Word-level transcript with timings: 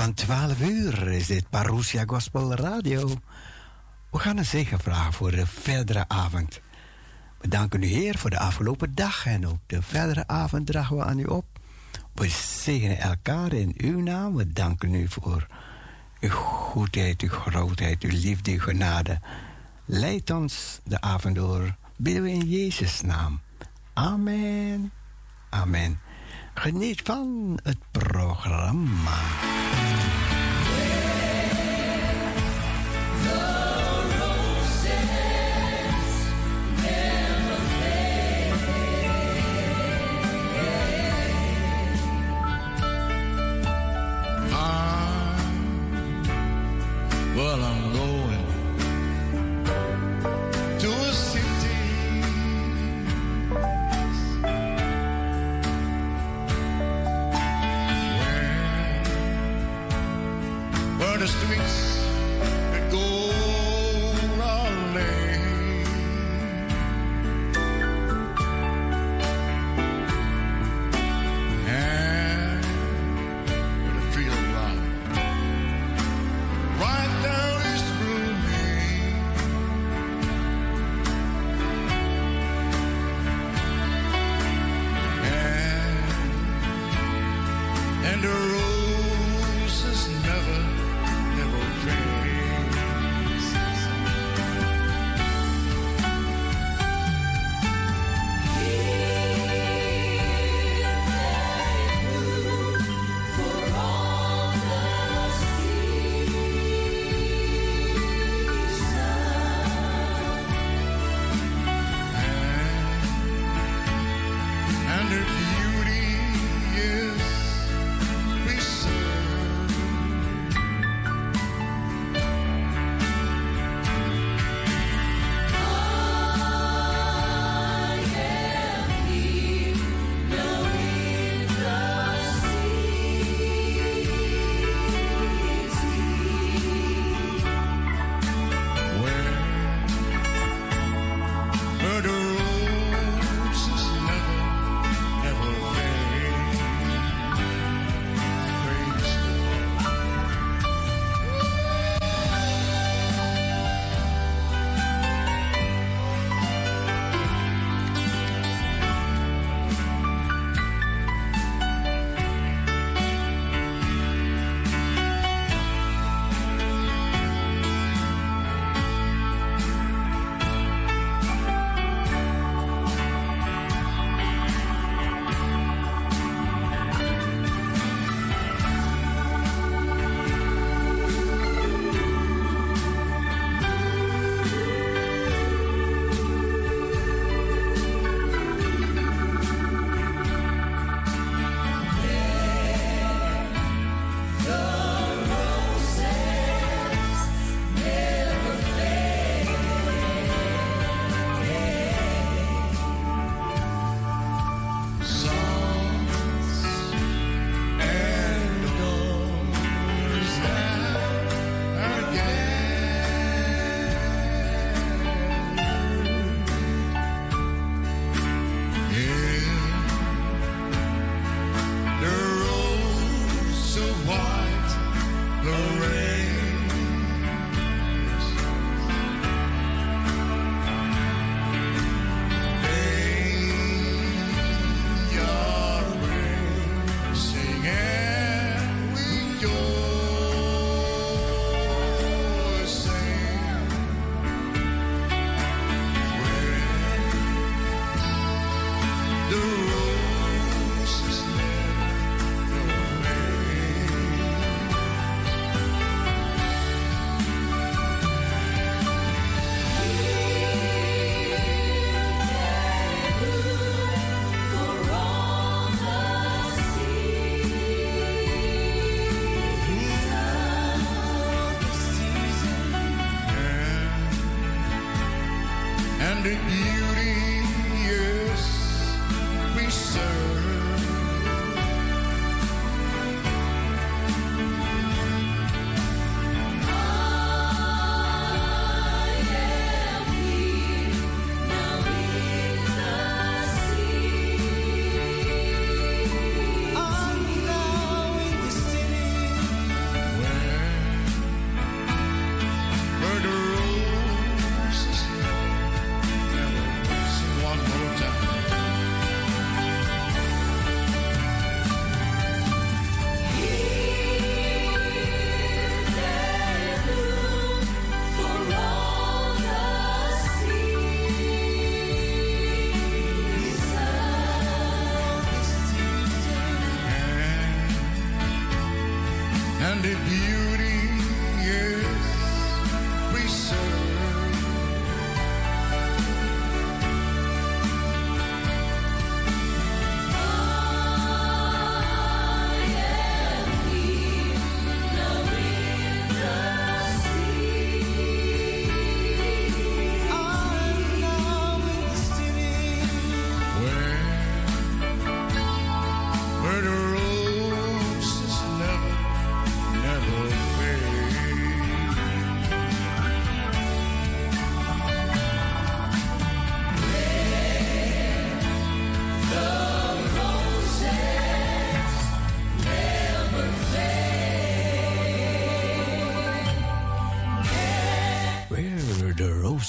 van 0.00 0.14
12 0.14 0.60
uur 0.60 1.08
is 1.08 1.26
dit 1.26 1.50
Parousia 1.50 2.04
Gospel 2.06 2.54
Radio. 2.54 3.08
We 4.10 4.18
gaan 4.18 4.36
een 4.36 4.44
zegen 4.44 4.80
vragen 4.80 5.12
voor 5.12 5.30
de 5.30 5.46
verdere 5.46 6.04
avond. 6.08 6.60
We 7.40 7.48
danken 7.48 7.82
u 7.82 7.86
Heer 7.86 8.18
voor 8.18 8.30
de 8.30 8.38
afgelopen 8.38 8.94
dag 8.94 9.26
en 9.26 9.46
ook 9.46 9.58
de 9.66 9.82
verdere 9.82 10.26
avond 10.26 10.66
dragen 10.66 10.96
we 10.96 11.04
aan 11.04 11.18
u 11.18 11.24
op. 11.24 11.44
We 12.14 12.28
zegenen 12.28 12.98
elkaar 12.98 13.52
in 13.52 13.74
uw 13.76 14.00
naam. 14.00 14.34
We 14.36 14.52
danken 14.52 14.94
u 14.94 15.08
voor 15.08 15.46
uw 16.20 16.30
goedheid, 16.30 17.20
uw 17.20 17.28
grootheid, 17.28 18.02
uw 18.02 18.10
liefde, 18.10 18.50
uw 18.50 18.60
genade. 18.60 19.20
Leid 19.84 20.30
ons 20.30 20.80
de 20.84 21.00
avond 21.00 21.34
door, 21.34 21.76
bidden 21.96 22.22
we 22.22 22.30
in 22.30 22.48
Jezus' 22.48 23.00
naam. 23.00 23.40
Amen. 23.92 24.92
Amen. 25.50 26.00
Geniet 26.54 27.00
van 27.04 27.58
het 27.62 27.78
programma. 27.90 29.18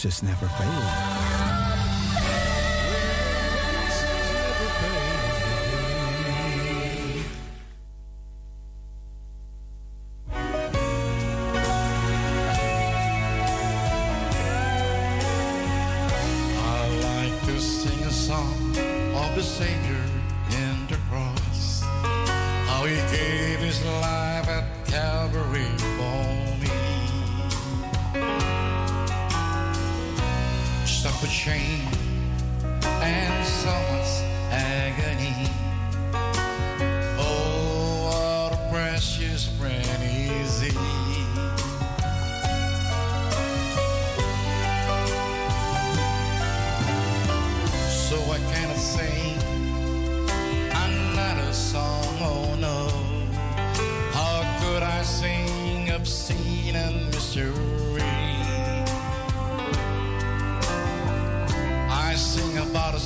It's 0.03 0.17
just 0.17 0.23
never 0.23 0.47
failed. 0.47 1.21
Savior 19.41 20.05
in 20.51 20.87
the 20.87 20.97
cross, 21.09 21.81
how 21.81 22.85
he 22.85 22.95
gave 23.15 23.59
his 23.59 23.83
life 23.85 24.47
at 24.47 24.85
Calvary. 24.85 25.90
shame 31.31 31.87
and 32.83 33.45
so 33.45 34.30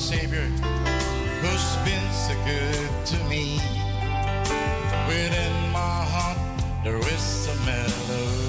Savior 0.06 0.46
who's 1.42 1.76
been 1.84 2.12
so 2.12 2.34
good 2.44 3.06
to 3.06 3.16
me. 3.24 3.58
Within 5.08 5.72
my 5.72 6.04
heart, 6.12 6.38
there 6.84 6.98
is 6.98 7.48
a 7.48 7.56
melody. 7.66 8.45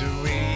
misery. 0.00 0.47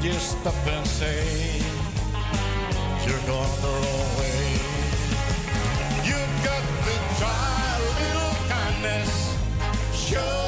You 0.00 0.12
stop 0.12 0.54
and 0.68 0.86
say 0.86 1.60
you're 3.04 3.18
going 3.26 3.60
the 3.60 3.68
wrong 3.68 4.18
way. 4.18 4.52
You've 6.04 6.44
got 6.44 6.62
to 6.86 6.94
try 7.18 7.74
a 7.74 7.82
little 7.98 8.34
kindness. 8.48 9.36
Show 9.92 10.47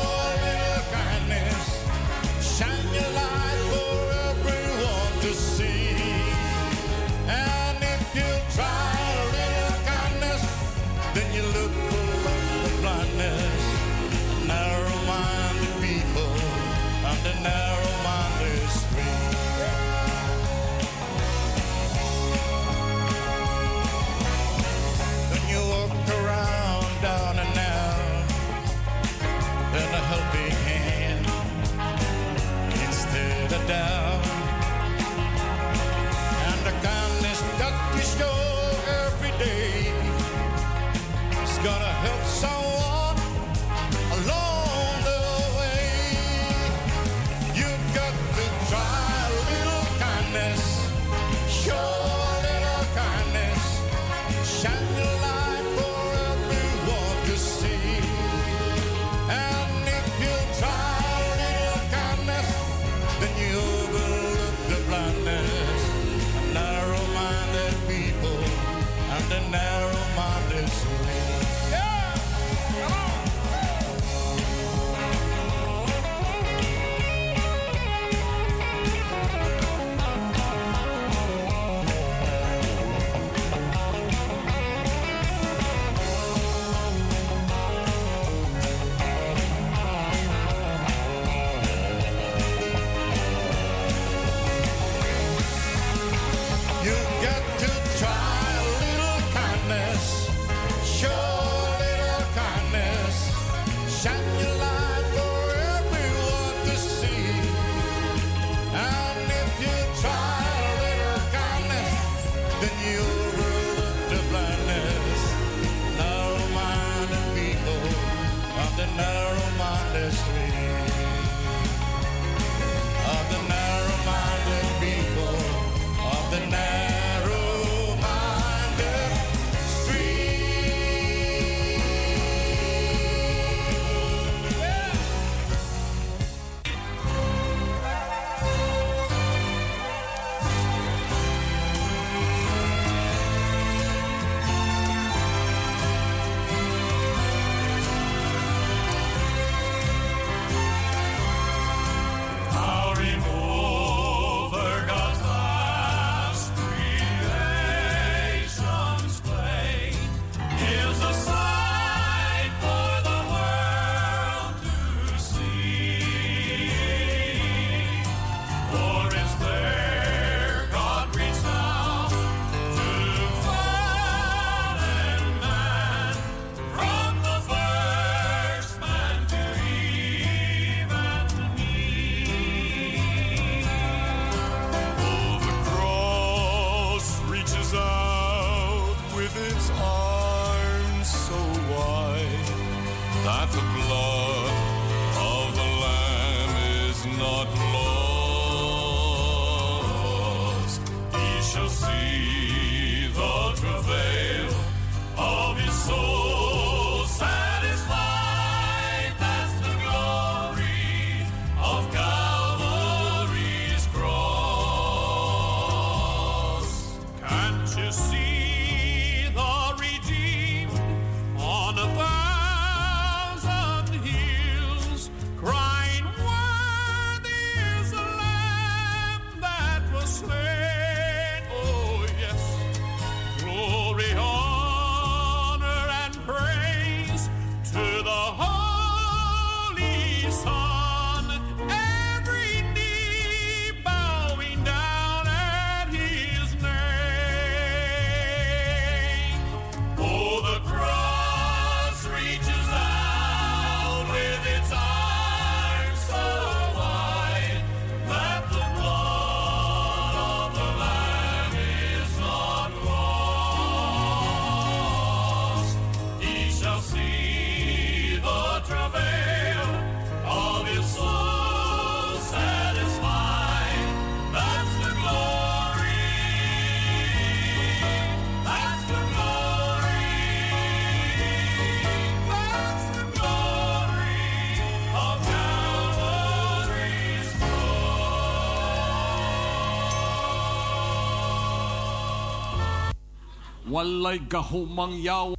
walay 293.80 294.20
gahumang 294.28 294.92
yaw 295.00 295.32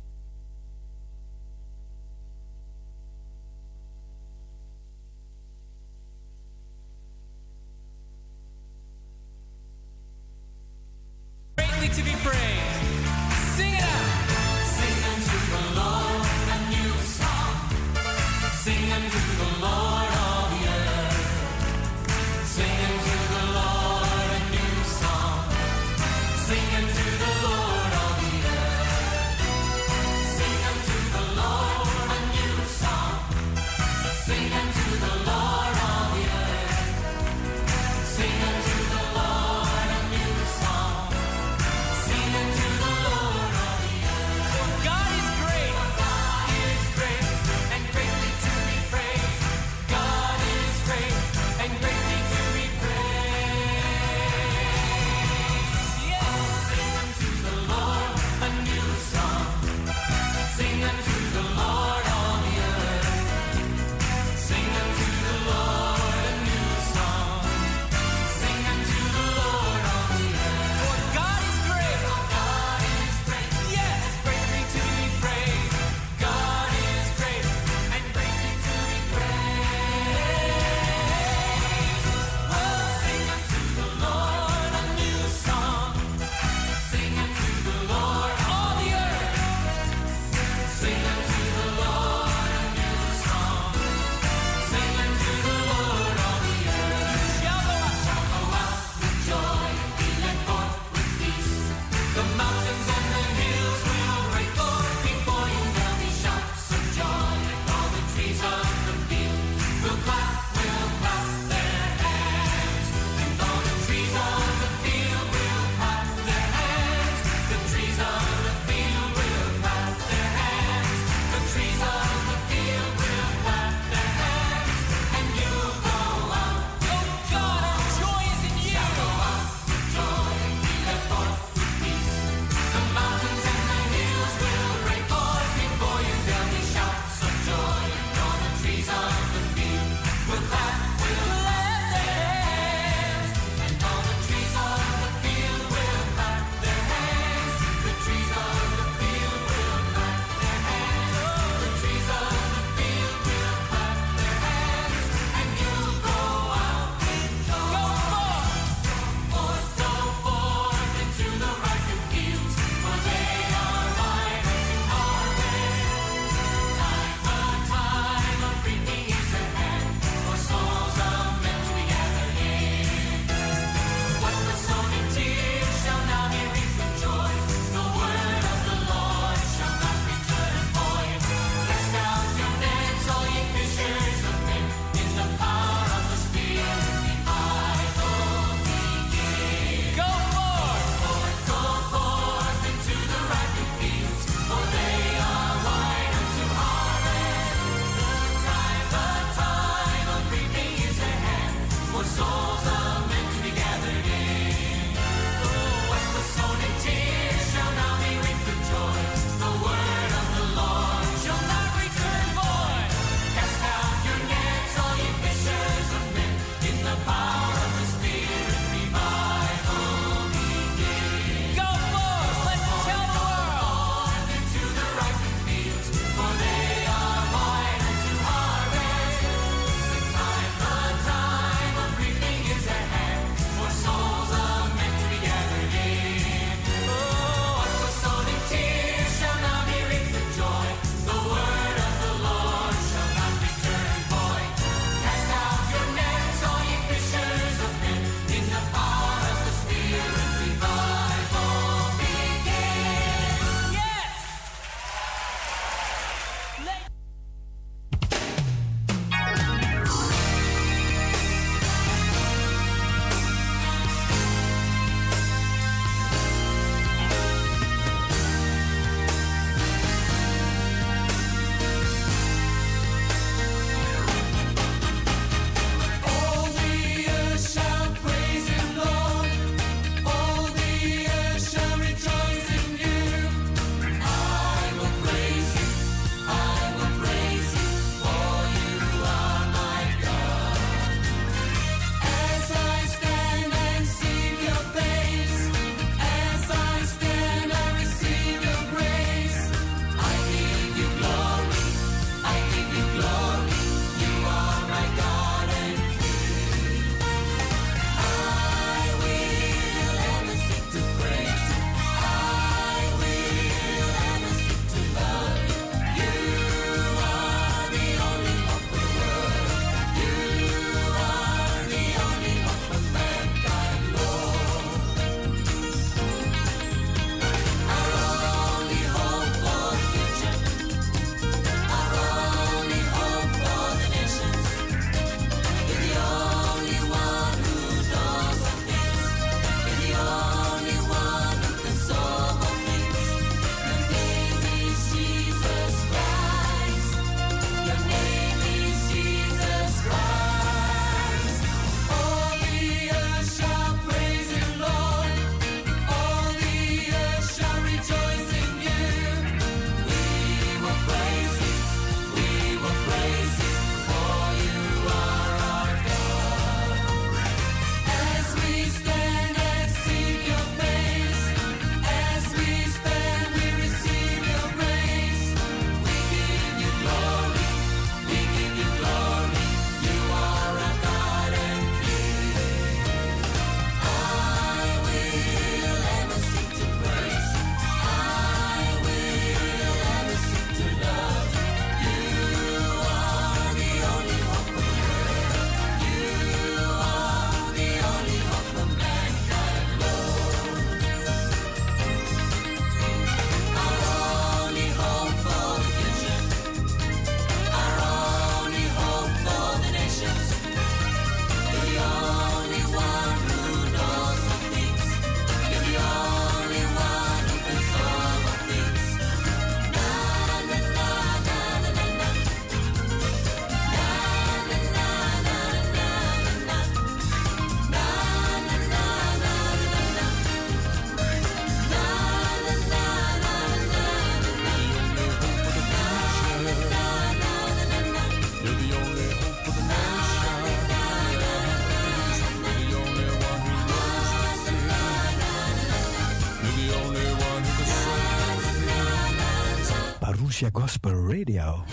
Gospel 450.50 450.96
Radio. 451.08 451.64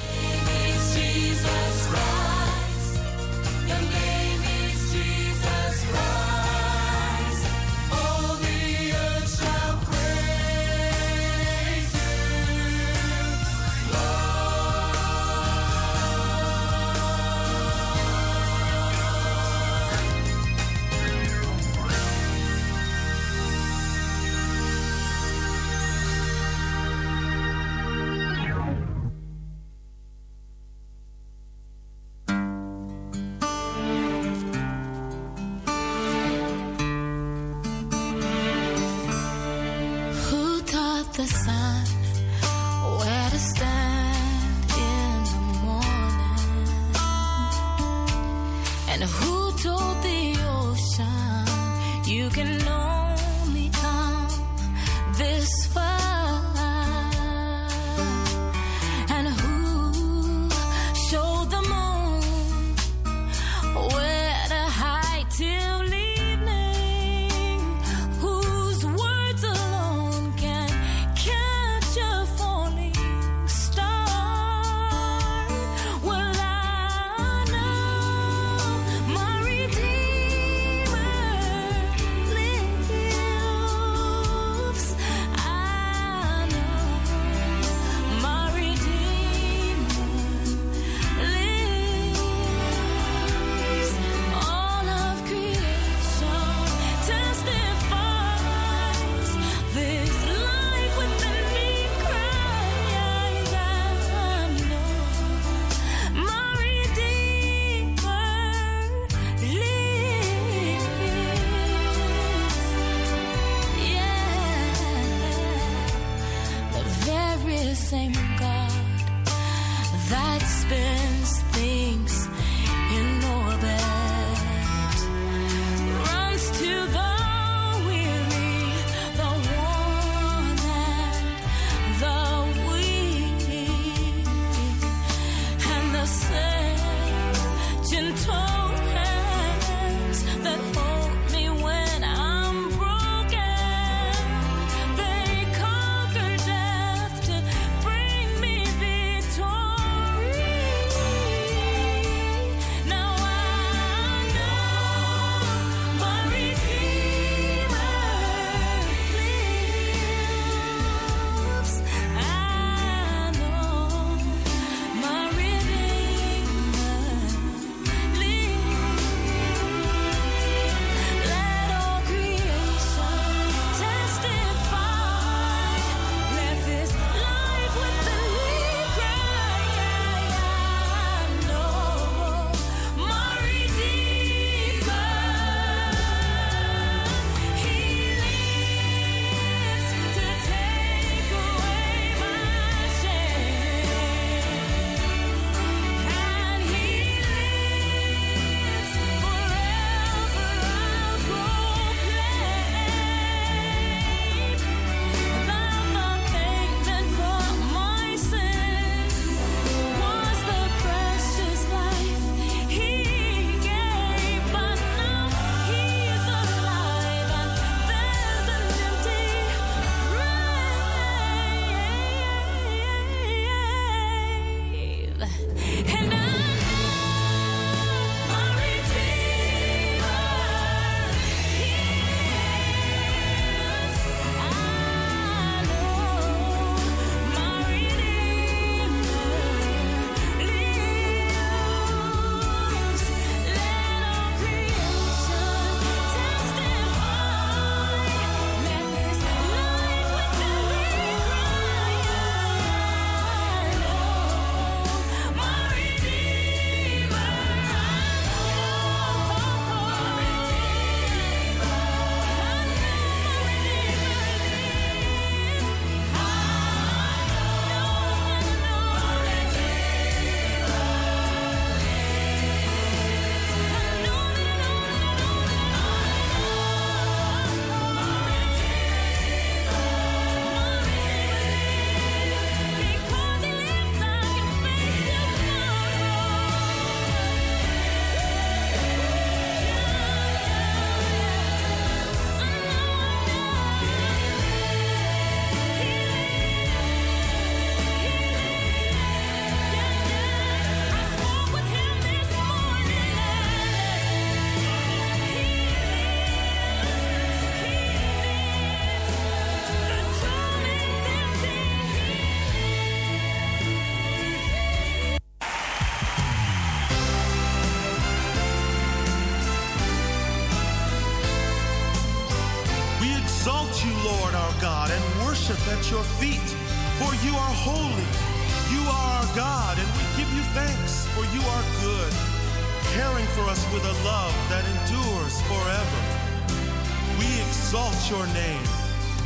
That 120.08 120.40
spins 120.40 121.17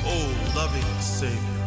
O 0.04 0.34
loving 0.56 1.00
Savior. 1.00 1.61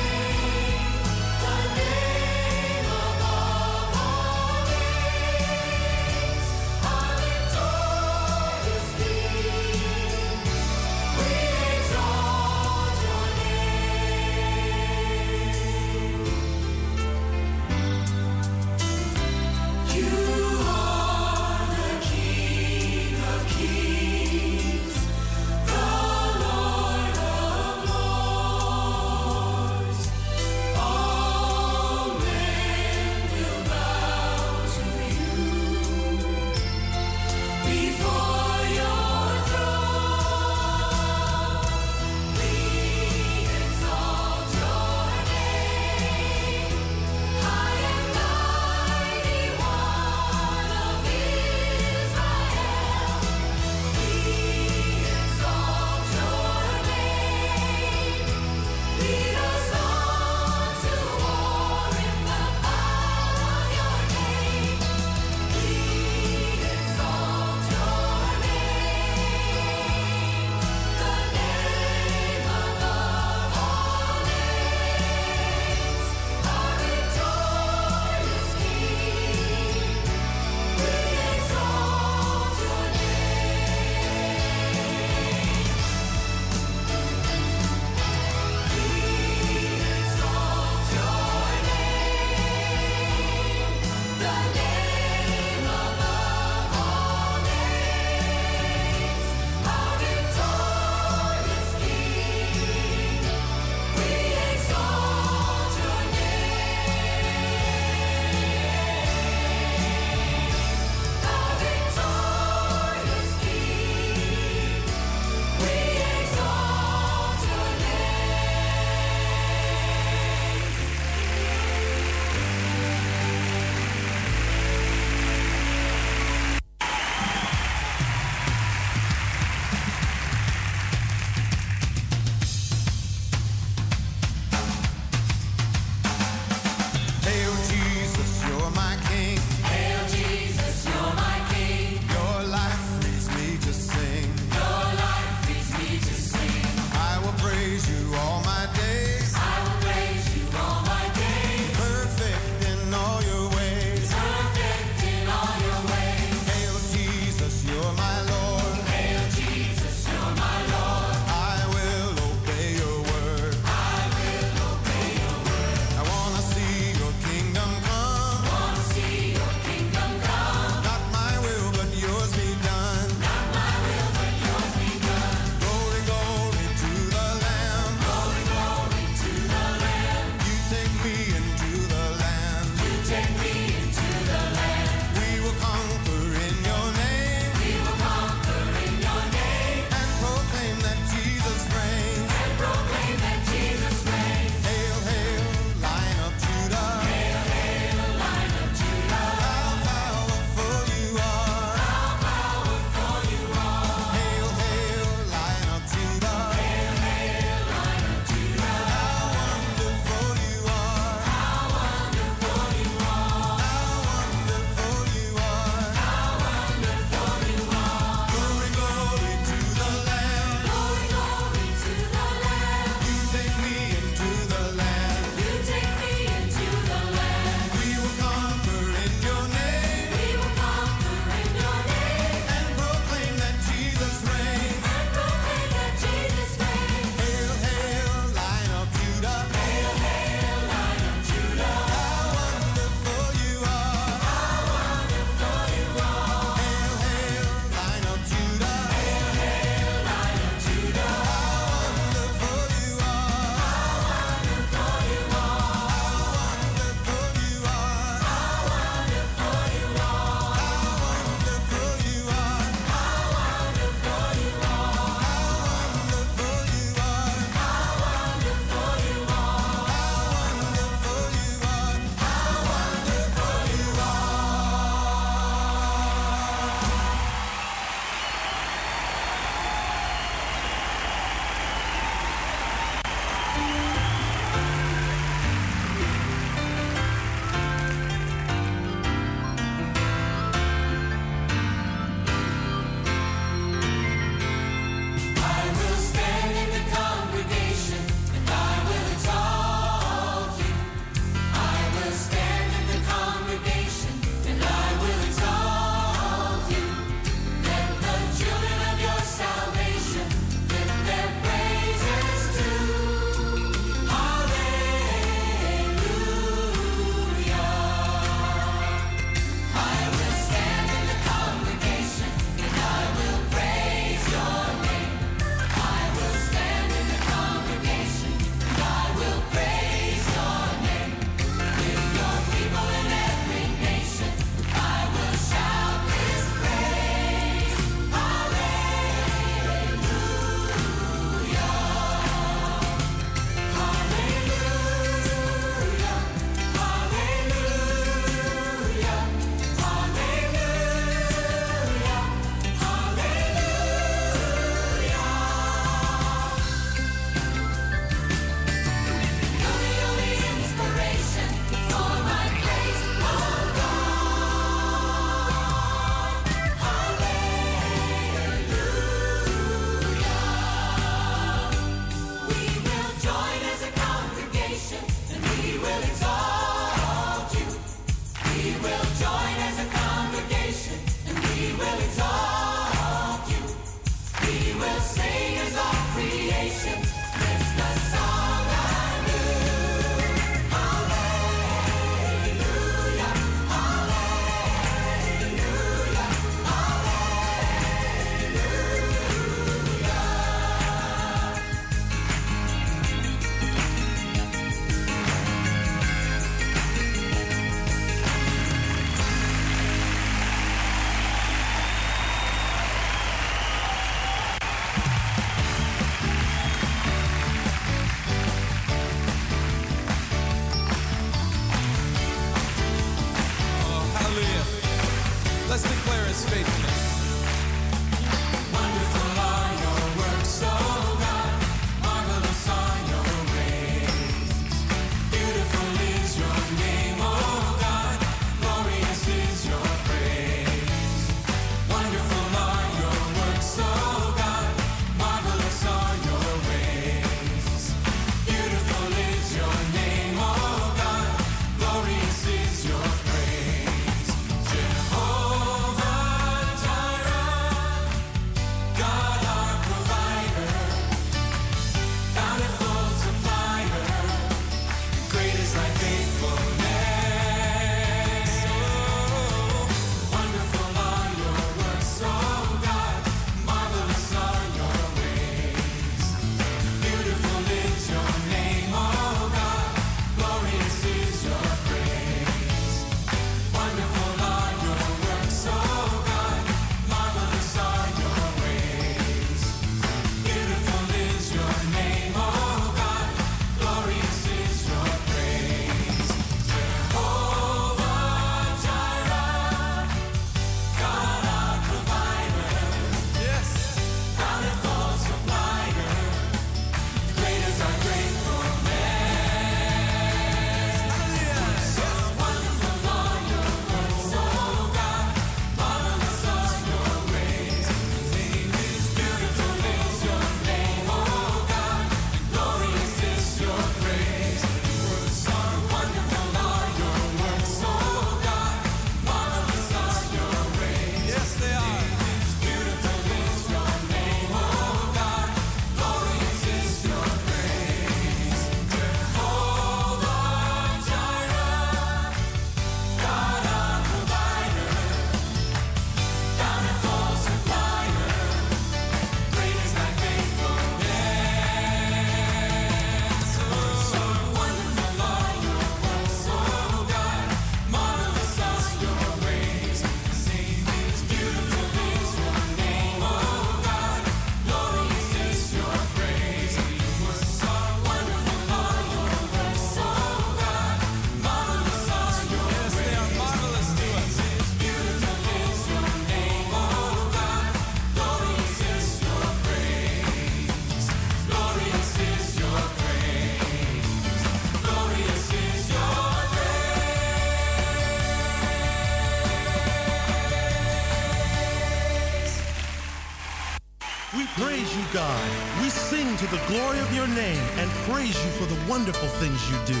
the 596.54 596.66
glory 596.68 597.00
of 597.00 597.12
your 597.12 597.26
name 597.26 597.60
and 597.78 597.90
praise 598.06 598.38
you 598.44 598.50
for 598.52 598.64
the 598.66 598.78
wonderful 598.88 599.26
things 599.40 599.58
you 599.68 599.76
do. 599.84 600.00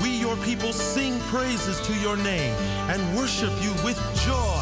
We, 0.00 0.10
your 0.10 0.36
people, 0.36 0.72
sing 0.72 1.18
praises 1.22 1.80
to 1.88 1.94
your 1.94 2.16
name 2.16 2.54
and 2.88 3.16
worship 3.16 3.50
you 3.60 3.72
with 3.82 3.98
joy 4.24 4.61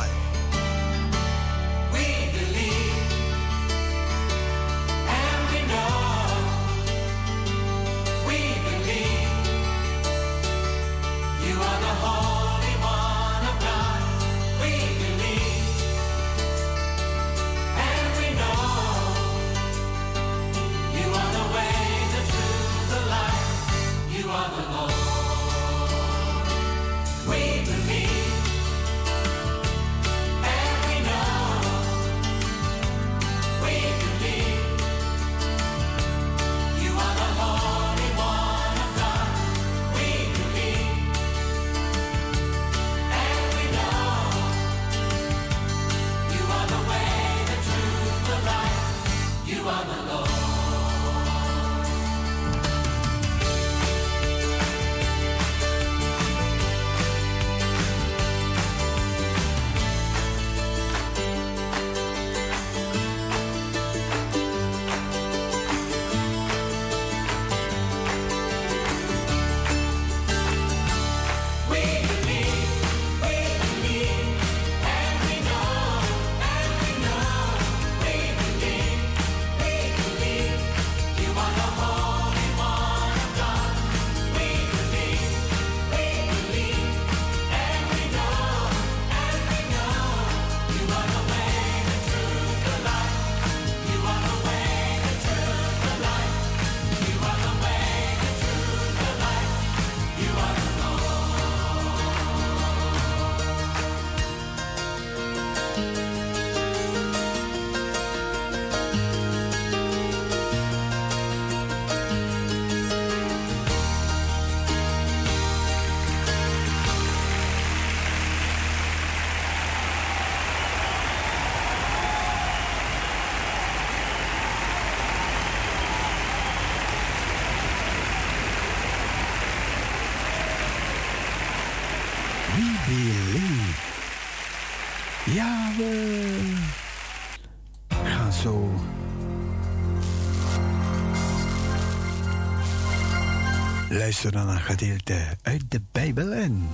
luisteren 144.11 144.47
naar 144.47 144.55
een 144.55 144.63
gedeelte 144.63 145.19
uit 145.43 145.63
de 145.69 145.81
Bijbel 145.93 146.33
en 146.33 146.69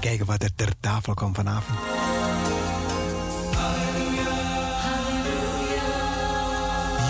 kijken 0.00 0.26
wat 0.26 0.42
er 0.42 0.54
ter 0.54 0.72
tafel 0.80 1.14
komt 1.14 1.36
vanavond. 1.36 1.78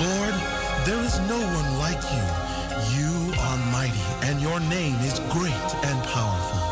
Lord, 0.01 0.35
there 0.85 1.05
is 1.05 1.17
no 1.33 1.39
one 1.59 1.71
like 1.87 2.03
you. 2.15 2.25
You 2.99 3.11
are 3.49 3.59
mighty, 3.79 4.07
and 4.29 4.41
your 4.41 4.61
name 4.61 4.97
is 5.11 5.21
great 5.29 5.71
and 5.91 5.99
powerful. 6.15 6.63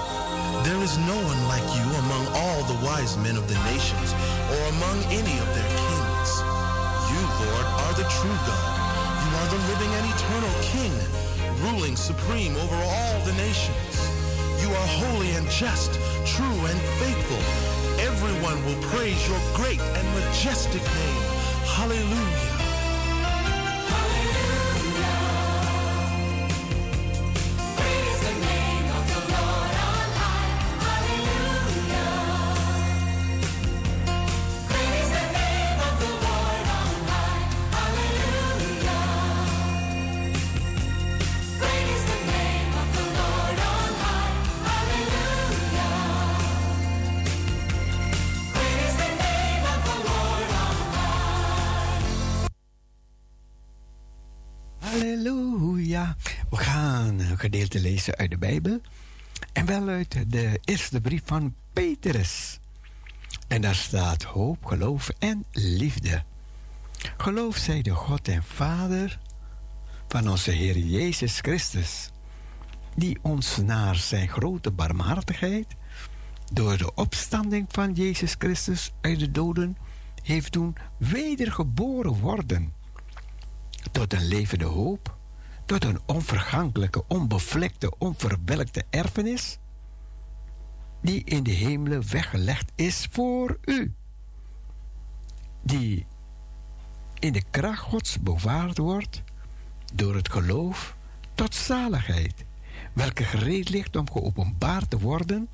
There 0.63 0.83
is 0.83 0.97
no 0.97 1.19
one 1.31 1.41
like 1.53 1.67
you 1.77 1.87
among 2.03 2.25
all 2.41 2.63
the 2.71 2.79
wise 2.87 3.17
men 3.17 3.37
of 3.37 3.47
the 3.53 3.59
nations, 3.73 4.09
or 4.55 4.63
among 4.75 4.99
any 5.11 5.37
of 5.45 5.49
their 5.57 5.71
kings. 5.83 6.31
You, 7.11 7.21
Lord, 7.43 7.67
are 7.83 7.95
the 8.01 8.07
true 8.17 8.39
God. 8.49 8.75
You 9.23 9.31
are 9.41 9.49
the 9.55 9.61
living 9.71 9.93
and 9.99 10.05
eternal 10.15 10.55
King, 10.73 10.95
ruling 11.67 11.97
supreme 11.97 12.55
over 12.57 12.77
all 12.77 13.21
the 13.25 13.33
nations. 13.35 13.95
You 14.63 14.69
are 14.69 14.89
holy 15.03 15.33
and 15.33 15.49
just, 15.49 15.93
true 16.25 16.59
and 16.67 16.81
faithful. 17.01 17.43
Everyone 18.01 18.65
will 18.65 18.81
praise 18.91 19.29
your 19.29 19.41
great 19.55 19.81
and 19.81 20.07
majestic 20.15 20.83
name. 20.83 21.23
Hallelujah. 21.67 22.56
Gedeelte 57.47 57.81
lezen 57.81 58.17
uit 58.17 58.31
de 58.31 58.39
Bijbel. 58.39 58.81
En 59.53 59.67
wel 59.67 59.89
uit 59.89 60.31
de 60.31 60.61
eerste 60.65 61.01
brief 61.01 61.23
van 61.25 61.55
Petrus. 61.73 62.59
En 63.49 63.61
daar 63.61 63.75
staat 63.75 64.23
hoop, 64.23 64.65
geloof 64.65 65.11
en 65.19 65.45
liefde. 65.53 66.23
Geloof 67.17 67.57
zij 67.57 67.83
de 67.83 67.91
God 67.91 68.29
en 68.29 68.43
Vader 68.45 69.19
van 70.09 70.29
onze 70.31 70.51
Heer 70.51 70.79
Jezus 70.79 71.39
Christus, 71.41 72.11
die 72.97 73.19
ons 73.23 73.57
naar 73.57 73.97
zijn 73.97 74.29
grote 74.29 74.71
barmhartigheid 74.71 75.67
door 76.53 76.77
de 76.77 76.95
opstanding 76.95 77.67
van 77.69 77.93
Jezus 77.93 78.35
Christus 78.39 78.93
uit 79.01 79.19
de 79.19 79.31
doden 79.31 79.77
heeft 80.23 80.53
doen 80.53 80.77
wedergeboren 80.97 82.21
worden 82.21 82.73
tot 83.93 84.13
een 84.13 84.27
levende 84.27 84.65
hoop, 84.65 85.17
tot 85.67 85.85
een 85.85 86.01
onvergankelijke, 86.07 87.05
onbevlekte, 87.09 87.99
onverwelkte 87.99 88.85
erfenis, 88.91 89.59
die 91.03 91.25
in 91.25 91.43
de 91.43 91.51
hemelen 91.51 92.11
weggelegd 92.11 92.73
is 92.75 93.09
voor 93.11 93.59
u, 93.65 93.95
die 95.63 96.07
in 97.19 97.33
de 97.33 97.43
kracht 97.51 97.81
Gods 97.81 98.21
bewaard 98.21 98.79
wordt 98.79 99.23
door 99.95 100.15
het 100.15 100.31
geloof 100.31 100.97
tot 101.35 101.55
zaligheid, 101.55 102.45
welke 102.93 103.25
gereed 103.25 103.69
ligt 103.69 103.97
om 103.97 104.11
geopenbaard 104.11 104.91
te 104.91 104.99
worden 104.99 105.49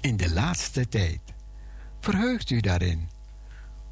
in 0.00 0.16
de 0.16 0.32
laatste 0.32 0.88
tijd. 0.88 1.20
Verheugt 2.00 2.50
u 2.50 2.60
daarin, 2.60 3.08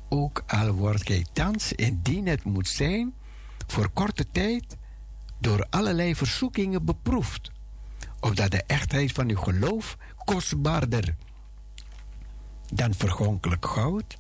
ook 0.09 0.45
al 0.47 0.73
wordt 0.73 1.07
gij 1.07 1.27
thans 1.33 1.73
indien 1.73 2.27
het 2.27 2.45
moet 2.45 2.69
zijn, 2.69 3.15
voor 3.67 3.91
korte 3.91 4.27
tijd 4.33 4.79
door 5.41 5.67
allerlei 5.71 6.17
verzoekingen 6.17 6.85
beproefd, 6.85 7.51
opdat 8.21 8.51
de 8.51 8.63
echtheid 8.63 9.13
van 9.13 9.29
uw 9.29 9.37
geloof 9.37 9.97
kostbaarder 10.25 11.15
dan 12.73 12.95
vergonkelijk 12.95 13.67
goud, 13.67 14.19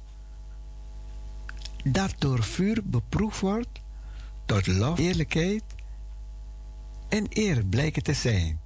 dat 1.84 2.14
door 2.18 2.42
vuur 2.42 2.80
beproefd 2.84 3.40
wordt, 3.40 3.80
tot 4.44 4.66
lof, 4.66 4.98
eerlijkheid 4.98 5.62
en 7.08 7.26
eer 7.28 7.64
blijken 7.64 8.02
te 8.02 8.12
zijn 8.12 8.60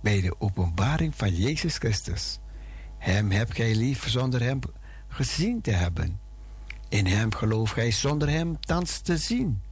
bij 0.00 0.20
de 0.20 0.40
openbaring 0.40 1.14
van 1.14 1.34
Jezus 1.34 1.76
Christus. 1.76 2.38
Hem 2.98 3.30
hebt 3.30 3.54
gij 3.54 3.74
lief 3.74 4.08
zonder 4.08 4.42
hem 4.42 4.58
gezien 5.08 5.60
te 5.60 5.70
hebben. 5.70 6.20
In 6.88 7.06
hem 7.06 7.34
geloof 7.34 7.70
gij 7.70 7.90
zonder 7.90 8.30
hem 8.30 8.60
thans 8.60 8.98
te 8.98 9.16
zien. 9.16 9.62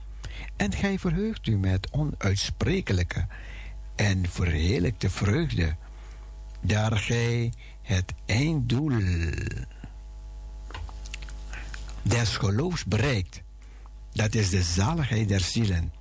En 0.57 0.73
gij 0.73 0.99
verheugt 0.99 1.47
u 1.47 1.57
met 1.57 1.91
onuitsprekelijke 1.91 3.27
en 3.95 4.29
verheerlijkte 4.29 5.11
vreugde, 5.11 5.77
daar 6.61 6.97
gij 6.97 7.53
het 7.83 8.13
einddoel 8.27 8.93
des 12.03 12.37
geloofs 12.37 12.85
bereikt. 12.85 13.43
Dat 14.13 14.35
is 14.35 14.51
de 14.51 14.63
zaligheid 14.63 15.29
der 15.29 15.41
zielen. 15.41 15.93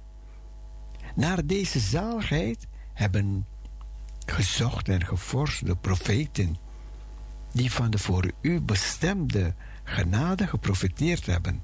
Naar 1.15 1.45
deze 1.45 1.79
zaligheid 1.79 2.67
hebben 2.93 3.45
gezocht 4.25 4.89
en 4.89 5.05
gevorst 5.05 5.65
de 5.65 5.75
profeten, 5.75 6.57
die 7.51 7.71
van 7.71 7.89
de 7.89 7.97
voor 7.97 8.31
u 8.41 8.61
bestemde 8.61 9.53
genade 9.83 10.47
geprofiteerd 10.47 11.25
hebben 11.25 11.63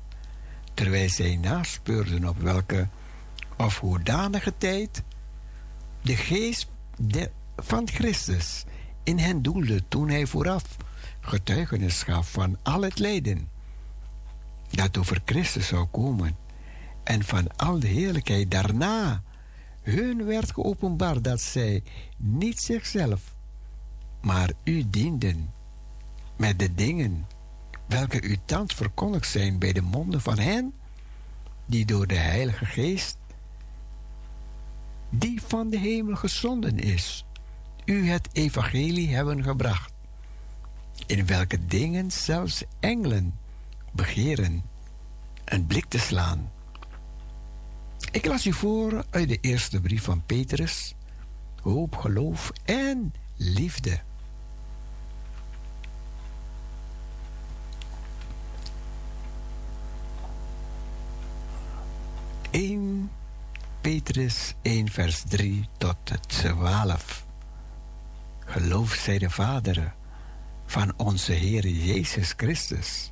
terwijl 0.77 1.09
zij 1.09 1.35
naspeurden 1.35 2.27
op 2.27 2.37
welke 2.39 2.87
of 3.57 3.79
hoedanige 3.79 4.53
tijd 4.57 5.03
de 6.01 6.15
geest 6.15 6.67
van 7.55 7.87
Christus 7.87 8.63
in 9.03 9.17
hen 9.17 9.41
doelde 9.41 9.83
toen 9.87 10.09
hij 10.09 10.25
vooraf 10.25 10.77
getuigenis 11.19 12.03
gaf 12.03 12.31
van 12.31 12.57
al 12.63 12.81
het 12.81 12.99
lijden 12.99 13.49
dat 14.69 14.97
over 14.97 15.21
Christus 15.25 15.67
zou 15.67 15.85
komen 15.85 16.35
en 17.03 17.23
van 17.23 17.55
al 17.55 17.79
de 17.79 17.87
heerlijkheid 17.87 18.51
daarna 18.51 19.23
hun 19.81 20.25
werd 20.25 20.51
geopenbaard 20.51 21.23
dat 21.23 21.41
zij 21.41 21.83
niet 22.17 22.59
zichzelf 22.59 23.21
maar 24.21 24.51
u 24.63 24.89
dienden 24.89 25.53
met 26.35 26.59
de 26.59 26.73
dingen 26.73 27.25
welke 27.87 28.21
u 28.21 28.37
thans 28.45 28.73
verkondigd 28.73 29.29
zijn 29.29 29.59
bij 29.59 29.73
de 29.73 29.81
monden 29.81 30.21
van 30.21 30.39
hen 30.39 30.73
die 31.65 31.85
door 31.85 32.07
de 32.07 32.15
Heilige 32.15 32.65
Geest, 32.65 33.17
die 35.09 35.41
van 35.41 35.69
de 35.69 35.77
hemel 35.77 36.15
gezonden 36.15 36.79
is, 36.79 37.25
u 37.85 38.09
het 38.09 38.29
evangelie 38.31 39.15
hebben 39.15 39.43
gebracht, 39.43 39.93
in 41.05 41.25
welke 41.25 41.65
dingen 41.65 42.11
zelfs 42.11 42.63
engelen 42.79 43.39
begeren 43.91 44.63
een 45.45 45.65
blik 45.65 45.85
te 45.85 45.99
slaan. 45.99 46.51
Ik 48.11 48.25
las 48.25 48.45
u 48.45 48.53
voor 48.53 49.05
uit 49.09 49.29
de 49.29 49.37
eerste 49.41 49.81
brief 49.81 50.03
van 50.03 50.23
Petrus, 50.25 50.95
hoop, 51.61 51.95
geloof 51.95 52.51
en 52.65 53.13
liefde. 53.35 53.99
1 62.57 63.11
Petrus 63.81 64.53
1 64.61 64.89
vers 64.89 65.23
3 65.27 65.69
tot 65.77 65.97
12. 66.27 67.25
Geloof 68.45 68.93
zij 68.93 69.17
de 69.17 69.29
Vader 69.29 69.93
van 70.65 70.93
onze 70.95 71.31
Heer 71.31 71.67
Jezus 71.67 72.33
Christus. 72.37 73.11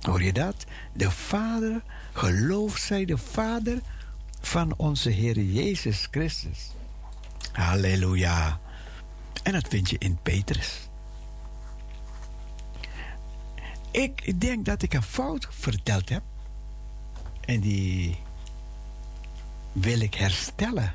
Hoor 0.00 0.22
je 0.22 0.32
dat? 0.32 0.64
De 0.92 1.10
Vader, 1.10 1.82
geloof 2.12 2.76
zij 2.76 3.04
de 3.04 3.18
Vader 3.18 3.80
van 4.40 4.74
onze 4.76 5.10
Heer 5.10 5.40
Jezus 5.40 6.08
Christus. 6.10 6.70
Halleluja. 7.52 8.60
En 9.42 9.52
dat 9.52 9.68
vind 9.68 9.90
je 9.90 9.98
in 9.98 10.18
Petrus. 10.22 10.88
Ik 13.90 14.40
denk 14.40 14.64
dat 14.64 14.82
ik 14.82 14.94
een 14.94 15.02
fout 15.02 15.48
verteld 15.50 16.08
heb. 16.08 16.22
En 17.40 17.60
die 17.60 18.23
wil 19.74 20.00
ik 20.00 20.14
herstellen. 20.14 20.94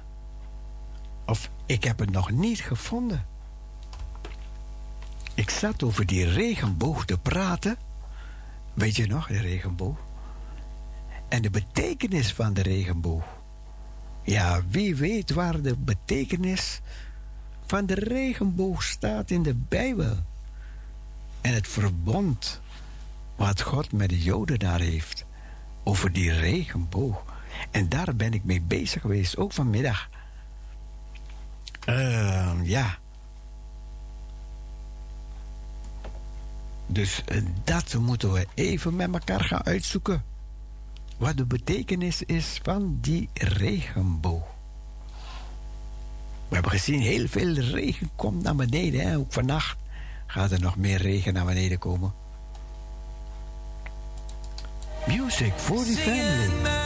Of 1.25 1.49
ik 1.65 1.83
heb 1.83 1.99
het 1.99 2.11
nog 2.11 2.31
niet 2.31 2.59
gevonden. 2.59 3.25
Ik 5.33 5.49
zat 5.49 5.83
over 5.83 6.05
die 6.05 6.29
regenboog 6.29 7.05
te 7.05 7.17
praten. 7.17 7.77
Weet 8.73 8.95
je 8.95 9.07
nog, 9.07 9.27
de 9.27 9.39
regenboog? 9.39 9.97
En 11.27 11.41
de 11.41 11.49
betekenis 11.49 12.33
van 12.33 12.53
de 12.53 12.61
regenboog. 12.61 13.23
Ja, 14.23 14.61
wie 14.69 14.95
weet 14.95 15.31
waar 15.31 15.61
de 15.61 15.75
betekenis 15.77 16.81
van 17.65 17.85
de 17.85 17.93
regenboog 17.93 18.83
staat 18.83 19.31
in 19.31 19.43
de 19.43 19.55
Bijbel. 19.55 20.17
En 21.41 21.53
het 21.53 21.67
verbond 21.67 22.61
wat 23.35 23.61
God 23.61 23.91
met 23.91 24.09
de 24.09 24.21
Joden 24.21 24.59
daar 24.59 24.79
heeft. 24.79 25.25
Over 25.83 26.13
die 26.13 26.31
regenboog. 26.31 27.23
En 27.71 27.89
daar 27.89 28.15
ben 28.15 28.33
ik 28.33 28.43
mee 28.43 28.61
bezig 28.61 29.01
geweest, 29.01 29.37
ook 29.37 29.51
vanmiddag. 29.51 30.09
Ehm, 31.85 32.63
ja. 32.63 32.97
Dus 36.87 37.23
eh, 37.25 37.41
dat 37.63 37.95
moeten 37.99 38.31
we 38.31 38.47
even 38.53 38.95
met 38.95 39.13
elkaar 39.13 39.43
gaan 39.43 39.63
uitzoeken. 39.63 40.23
Wat 41.17 41.37
de 41.37 41.45
betekenis 41.45 42.23
is 42.23 42.59
van 42.63 42.97
die 43.01 43.29
regenboog. 43.33 44.43
We 46.47 46.55
hebben 46.55 46.71
gezien, 46.71 46.99
heel 46.99 47.27
veel 47.27 47.53
regen 47.53 48.09
komt 48.15 48.43
naar 48.43 48.55
beneden. 48.55 49.07
Hè? 49.07 49.17
Ook 49.17 49.33
vannacht 49.33 49.77
gaat 50.25 50.51
er 50.51 50.61
nog 50.61 50.77
meer 50.77 50.97
regen 50.97 51.33
naar 51.33 51.45
beneden 51.45 51.79
komen. 51.79 52.13
Music 55.07 55.53
for 55.55 55.83
the 55.83 55.95
family. 55.95 56.78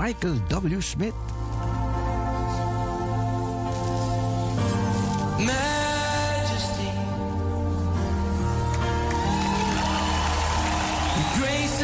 Michael 0.00 0.38
W. 0.48 0.80
Smith. 0.80 1.14
Grace 11.36 11.80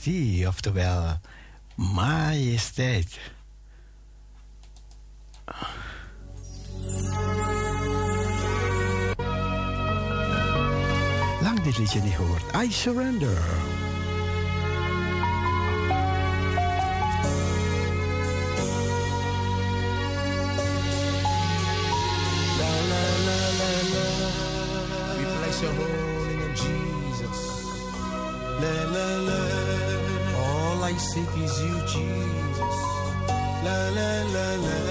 majestie, 0.00 0.48
oftewel 0.48 1.20
majesteit. 1.74 3.18
Lang 11.42 11.62
dit 11.62 11.78
liedje 11.78 12.00
niet 12.00 12.14
gehoord. 12.14 12.42
I 12.54 12.72
surrender. 12.72 13.69
La, 33.64 33.88
la, 33.90 34.22
la, 34.34 34.54
la. 34.64 34.90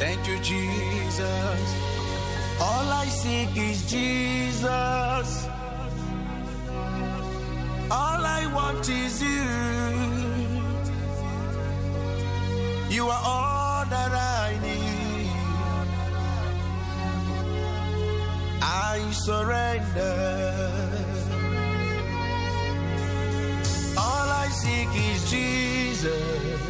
Thank 0.00 0.26
you, 0.28 0.38
Jesus. 0.38 1.74
All 2.60 2.88
I 2.92 3.06
seek 3.06 3.56
is 3.56 3.90
Jesus. 3.90 5.48
All 7.90 8.22
I 8.38 8.50
want 8.54 8.88
is 8.88 9.22
you. 9.22 9.46
You 12.96 13.08
are 13.08 13.22
all 13.24 13.84
that 13.86 14.12
I 14.12 14.58
need. 14.62 15.30
I 18.62 19.10
surrender. 19.12 20.39
Seek 24.60 24.92
is 25.10 25.20
Jesus. 25.30 26.60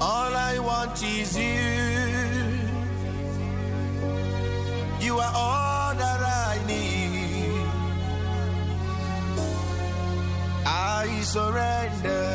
All 0.00 0.32
I 0.50 0.54
want 0.68 0.96
is 1.02 1.30
you. 1.36 1.68
You 5.06 5.14
are 5.24 5.34
all 5.46 5.90
that 6.02 6.20
I 6.48 6.52
need. 6.72 7.66
I 10.66 11.06
surrender. 11.34 12.26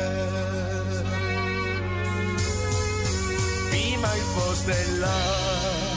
Be 3.72 3.84
my 4.08 4.18
first 4.34 4.66
and 4.78 4.90
love. 5.06 5.94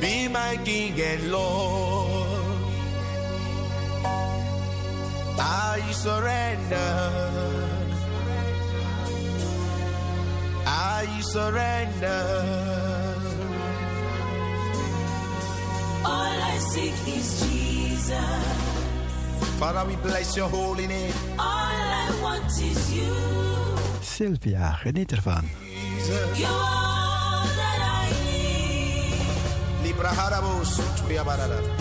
Be 0.00 0.14
my 0.28 0.52
King 0.64 1.00
and 1.10 1.22
Lord. 1.32 1.89
Surrender. 6.00 6.92
I 10.66 11.20
surrender. 11.20 12.22
All 16.02 16.36
I 16.52 16.56
seek 16.72 16.94
is 17.06 17.28
Jesus. 17.42 18.16
Father, 19.58 19.84
we 19.86 19.96
bless 19.96 20.34
your 20.38 20.48
holy 20.48 20.86
name. 20.86 21.12
All 21.38 21.84
I 22.04 22.08
want 22.22 22.48
is 22.48 22.80
you. 22.96 23.14
Sylvia, 24.00 24.78
geniet 24.82 25.12
ervan. 25.12 25.44
Jesus. 25.60 26.38
You 26.40 26.46
are 26.46 27.44
that 27.60 27.80
I 28.04 28.08
need. 28.24 29.84
Libra 29.84 30.08
harabos, 30.08 30.80
tuya 30.96 31.24
barada. 31.24 31.79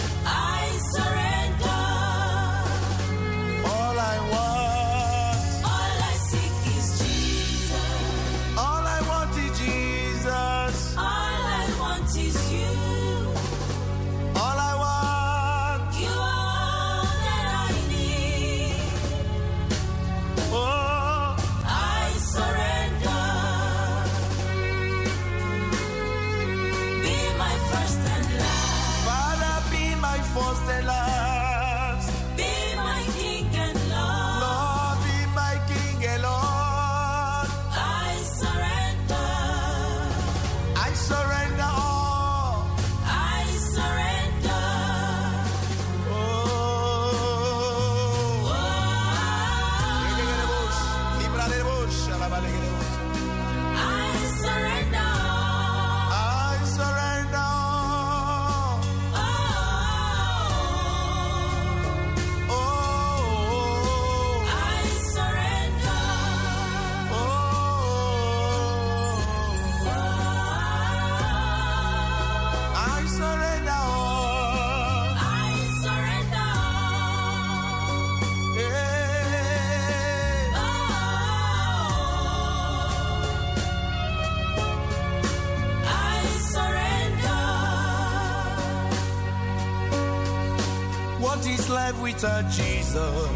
Without 92.21 92.49
Jesus? 92.51 93.29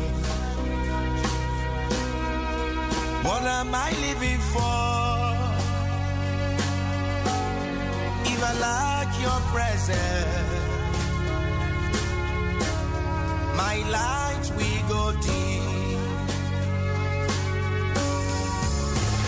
What 3.24 3.44
am 3.44 3.74
I 3.74 3.92
living 4.08 4.42
for? 4.54 4.78
If 8.32 8.40
I 8.44 8.54
lack 8.60 9.10
your 9.22 9.40
presence, 9.54 10.50
my 13.56 13.76
light 13.98 14.46
will 14.58 14.84
go 14.90 15.04
dim. 15.22 16.00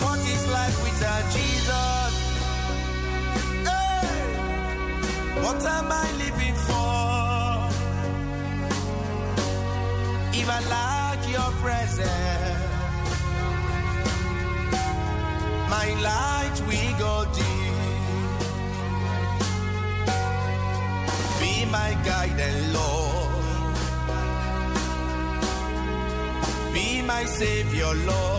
What 0.03 0.20
is 0.20 0.47
life 0.51 0.78
without 0.84 1.26
Jesus? 1.38 2.12
Hey! 3.70 4.08
What 5.43 5.66
am 5.66 5.91
I 5.91 6.12
living 6.24 6.56
for? 6.68 6.84
I 10.48 10.60
lack 10.70 11.20
your 11.28 11.52
presence, 11.64 12.10
my 15.70 15.88
light 16.10 16.58
we 16.68 16.80
go 17.00 17.26
deep. 17.34 17.66
Be 21.39 21.66
my 21.72 21.91
guide 22.06 22.39
and 22.39 22.74
Lord. 22.74 23.34
Be 26.74 27.02
my 27.02 27.26
Savior, 27.26 27.93
Lord. 28.06 28.34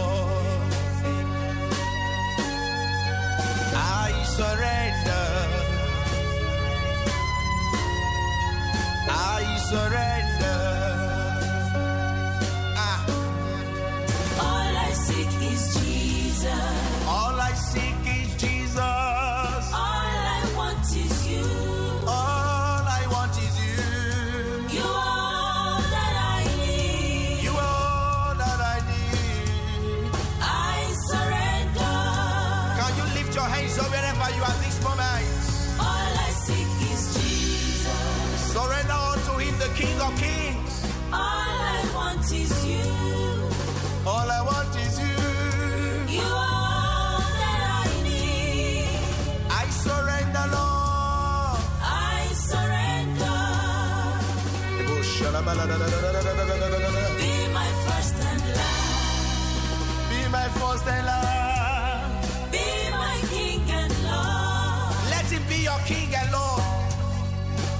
Be 60.76 60.82
my 60.82 60.84
first 60.84 60.98
and 60.98 61.06
last. 61.06 62.52
Be 62.52 62.90
my 62.90 63.18
king 63.30 63.70
and 63.70 63.92
Lord. 64.04 65.10
Let 65.10 65.24
him 65.32 65.42
be 65.48 65.56
your 65.64 65.78
king 65.86 66.14
and 66.14 66.30
Lord. 66.32 66.62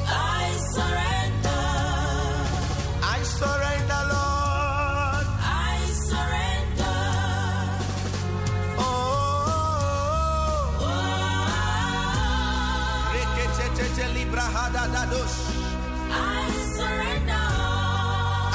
I 0.09 0.57
surrender. 0.73 1.65
I 3.03 3.23
surrender, 3.23 4.03
Lord. 4.15 5.27
I 5.39 5.79
surrender. 6.09 6.99
Oh. 8.79 8.83
Oh, 10.81 10.85
Reketetete 13.13 14.07
librahadadadosh. 14.17 15.37
I 16.11 16.13
surrender. 16.77 17.45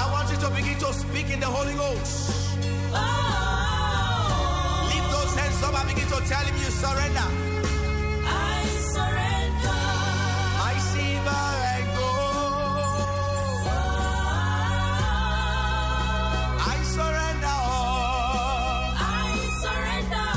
I 0.01 0.03
want 0.11 0.27
you 0.31 0.37
to 0.37 0.49
begin 0.55 0.77
to 0.79 0.93
speak 0.93 1.29
in 1.31 1.39
the 1.39 1.45
Holy 1.47 1.73
Ghost. 1.75 2.31
Oh, 2.93 3.30
to 6.11 6.19
tell 6.27 6.43
him 6.45 6.55
you 6.57 6.69
surrender. 6.83 7.27
I 8.27 8.63
surrender. 8.95 9.83
I 10.71 10.73
see 10.91 11.13
and 11.15 11.87
go. 11.95 12.09
I 16.73 16.75
surrender 16.95 17.55
all. 17.71 18.91
I 18.99 19.29
surrender. 19.63 20.29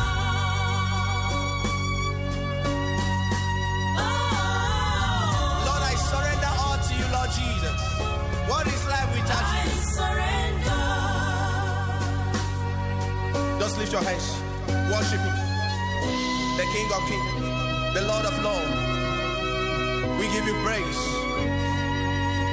Oh, 3.99 5.67
Lord, 5.67 5.83
I 5.91 5.95
surrender 6.11 6.53
all 6.63 6.79
to 6.87 6.93
you, 7.01 7.07
Lord 7.17 7.31
Jesus. 7.41 7.81
What 8.49 8.65
is 8.69 8.83
life 8.87 9.11
without 9.13 9.43
I 9.43 9.65
you? 9.65 9.71
surrender. 9.99 10.85
Just 13.59 13.75
lift 13.79 13.93
your 13.93 14.03
hands. 14.03 14.27
Worship 14.93 15.19
him. 15.21 15.44
The 16.65 16.71
King 16.73 16.91
of 16.97 17.03
Kings. 17.11 17.33
The 17.93 18.03
Lord 18.09 18.25
of 18.25 18.35
Lords. 18.43 18.77
We 20.19 20.25
give 20.35 20.47
you 20.47 20.57
praise. 20.65 21.01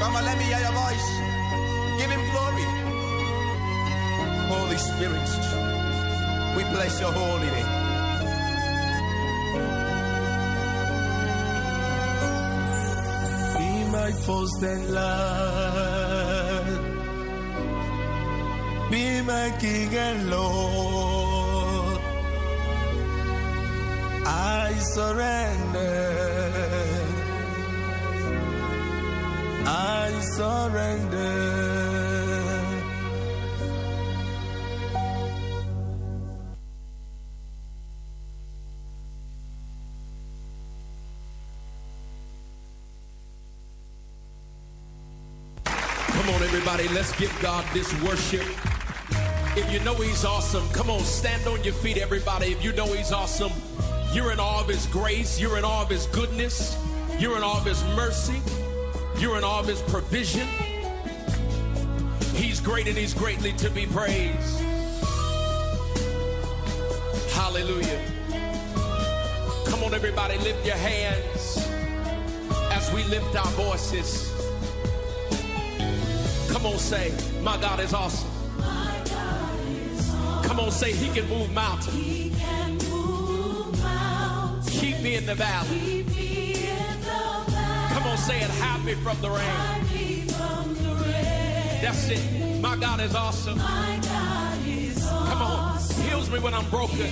On, 0.04 0.14
let 0.14 0.38
me 0.38 0.44
hear 0.52 0.60
your 0.60 0.76
voice. 0.84 1.08
Give 1.98 2.12
him 2.16 2.24
glory. 2.34 2.68
Holy 4.52 4.80
Spirit. 4.90 5.30
We 6.58 6.64
bless 6.74 7.00
your 7.00 7.14
holy 7.14 7.50
name. 7.56 7.72
Be 13.60 13.72
my 13.98 14.12
first 14.26 14.62
and 14.72 14.84
last. 14.92 16.82
Be 18.92 19.22
my 19.22 19.56
King 19.62 19.96
and 19.96 20.30
Lord. 20.30 21.11
Surrender. 24.82 26.32
I 29.66 30.12
surrender. 30.36 31.62
Come 45.64 46.30
on, 46.30 46.44
everybody, 46.44 46.88
let's 46.90 47.12
give 47.18 47.36
God 47.42 47.66
this 47.74 47.94
worship. 48.02 48.46
If 49.58 49.72
you 49.72 49.80
know 49.82 49.96
He's 49.96 50.24
awesome, 50.24 50.68
come 50.70 50.90
on, 50.90 51.02
stand 51.02 51.46
on 51.48 51.64
your 51.64 51.74
feet, 51.74 51.98
everybody. 51.98 52.52
If 52.52 52.64
you 52.64 52.74
know 52.74 52.86
He's 52.86 53.12
awesome, 53.12 53.52
you're 54.14 54.32
in 54.32 54.40
all 54.40 54.60
of 54.60 54.68
His 54.68 54.86
grace, 54.88 55.40
you're 55.40 55.58
in 55.58 55.64
all 55.64 55.84
of 55.84 55.90
His 55.90 56.06
goodness, 56.08 56.78
you're 57.18 57.38
in 57.38 57.44
all 57.44 57.58
of 57.58 57.66
His 57.66 57.84
mercy, 57.96 58.42
you're 59.18 59.38
in 59.38 59.44
all 59.44 59.62
of 59.62 59.68
His 59.68 59.82
provision. 59.84 60.48
He's 62.34 62.60
great 62.60 62.88
and 62.88 62.98
He's 62.98 63.14
greatly 63.14 63.54
to 63.54 63.70
be 63.70 63.86
praised. 63.86 64.60
Hallelujah. 67.32 68.02
Come 69.68 69.84
on, 69.84 69.94
everybody, 69.94 70.38
lift 70.40 70.66
your 70.66 70.76
hands 70.76 71.58
as 72.72 72.92
we 72.94 73.04
lift 73.06 73.36
our 73.36 73.52
voices. 73.52 74.32
Come 76.52 76.66
on, 76.66 76.78
say, 76.78 77.14
My 77.42 77.58
God 77.58 77.80
is 77.80 77.94
awesome. 77.94 78.30
My 78.60 79.02
God 79.06 79.60
is 79.70 80.14
awesome. 80.14 80.44
Come 80.44 80.60
on, 80.60 80.72
say, 80.72 80.92
He 80.92 81.10
can 81.10 81.28
move 81.30 81.52
mountains. 81.52 82.21
In 85.16 85.26
the 85.26 85.36
valley. 85.36 86.00
In 86.00 86.08
the 86.08 86.14
valley. 87.52 87.94
Come 87.94 88.04
on, 88.04 88.18
say 88.18 88.40
it. 88.40 88.50
Hide 88.50 88.86
me 88.86 88.94
from 88.94 89.20
the 89.22 89.30
rain. 89.30 89.82
That's 91.82 92.10
it. 92.10 92.62
My 92.62 92.78
God 92.78 93.02
is 93.02 93.14
awesome. 93.16 93.58
Come 93.60 95.42
on. 95.42 95.78
Heals 96.08 96.30
me 96.30 96.40
when 96.40 96.54
I'm 96.54 96.70
broken. 96.70 97.08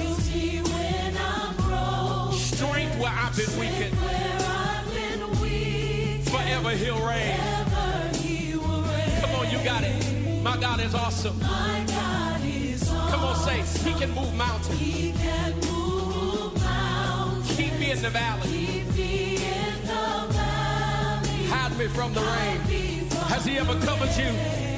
Strength 2.37 2.99
where 2.99 3.11
I've 3.11 3.35
been 3.35 3.59
weakened. 3.59 3.95
Where 3.95 5.27
weak. 5.41 6.21
Forever 6.23 6.69
He'll 6.71 7.05
reign. 7.05 7.37
Come 9.21 9.35
on, 9.35 9.51
you 9.51 9.57
got 9.63 9.83
it. 9.83 10.41
My 10.41 10.57
God 10.57 10.79
is 10.79 10.95
awesome. 10.95 11.37
My 11.39 11.83
God 11.87 12.41
is 12.45 12.83
awesome. 12.89 13.09
Come 13.09 13.23
on, 13.25 13.35
say, 13.35 13.89
He 13.89 13.93
can 13.99 14.11
move 14.11 14.33
mountains. 14.35 14.79
He 14.79 15.11
can 15.11 15.55
move 15.55 15.78
in 17.91 18.01
the 18.03 18.09
valley. 18.09 18.49
Keep 18.49 18.95
me 18.95 19.35
in 19.37 19.81
the 19.81 20.33
valley. 20.33 21.45
Hide 21.47 21.75
me 21.77 21.87
from 21.87 22.13
the 22.13 22.21
rain. 22.21 22.59
Has 23.29 23.45
He 23.45 23.57
ever 23.57 23.73
covered 23.79 24.15
you? 24.15 24.31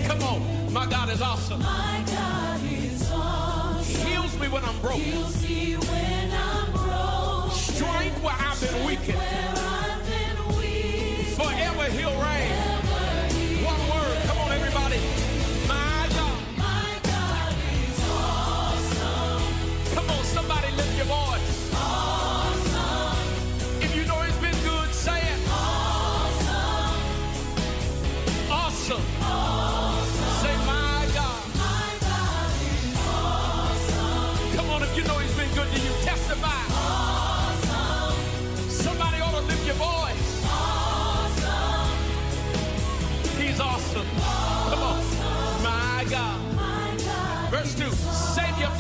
Come 0.08 0.24
on. 0.24 0.72
My 0.72 0.86
God 0.86 1.10
is 1.10 1.22
awesome. 1.22 1.60
My 1.60 2.04
God 2.08 2.62
is 2.72 3.12
awesome. 3.12 4.08
Heals 4.08 4.40
me 4.40 4.48
when 4.48 4.64
I'm 4.64 4.80
broken. 4.80 5.02
Heals 5.02 5.44
me 5.44 5.74
when 5.76 6.32
I'm 6.32 6.72
broken. 6.72 7.52
Strength 7.52 8.24
where 8.24 8.38
I've 8.40 8.62
been 8.62 8.86
weakened. 8.86 9.18
Where 9.18 9.54
I've 9.58 10.04
been 10.08 10.58
weak. 10.58 11.26
Forever 11.36 11.84
He'll 11.92 12.16
reign. 12.22 12.41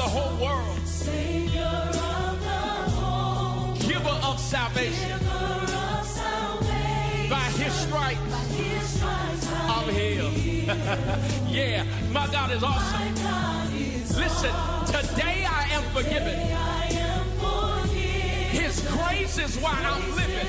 The 0.03 0.09
whole 0.09 0.35
world, 0.43 0.87
Savior 0.87 1.61
of 1.61 2.35
the 2.49 2.61
whole. 2.97 3.75
giver 3.75 4.17
of 4.29 4.39
salvation. 4.39 5.09
Giver 5.09 5.75
of 5.89 6.05
salvation. 6.05 7.29
By 7.29 7.47
his 7.61 7.73
stripes, 7.73 8.33
His 8.57 8.83
stripes 8.95 9.47
I'm 9.75 9.89
healed. 9.93 10.33
yeah, 11.49 11.83
my 12.11 12.25
God 12.31 12.49
is 12.51 12.63
awesome. 12.63 13.13
God 13.15 13.73
is 13.75 14.17
Listen, 14.17 14.53
today 14.87 15.45
I 15.59 15.63
am 15.77 15.83
forgiven. 15.93 16.37
I 16.51 16.85
am 17.09 17.25
forgiven. 17.43 18.61
His 18.61 18.75
grace 18.95 19.37
is 19.37 19.55
why 19.59 19.75
I'm 19.85 20.01
I'm 20.01 20.15
living. 20.15 20.47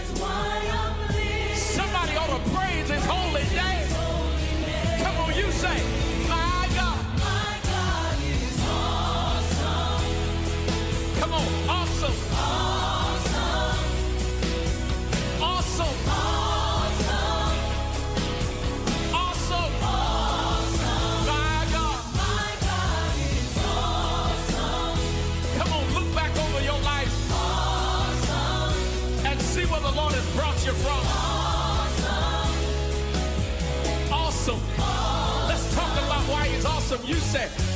Somebody 1.55 2.16
ought 2.16 2.32
to 2.38 2.50
praise 2.57 2.88
his 2.88 3.05
holy 3.05 3.44
name. 3.61 3.88
Come 5.05 5.16
on, 5.22 5.34
you 5.36 5.50
say, 5.53 5.78
some 36.93 37.09
you 37.09 37.14
say 37.14 37.72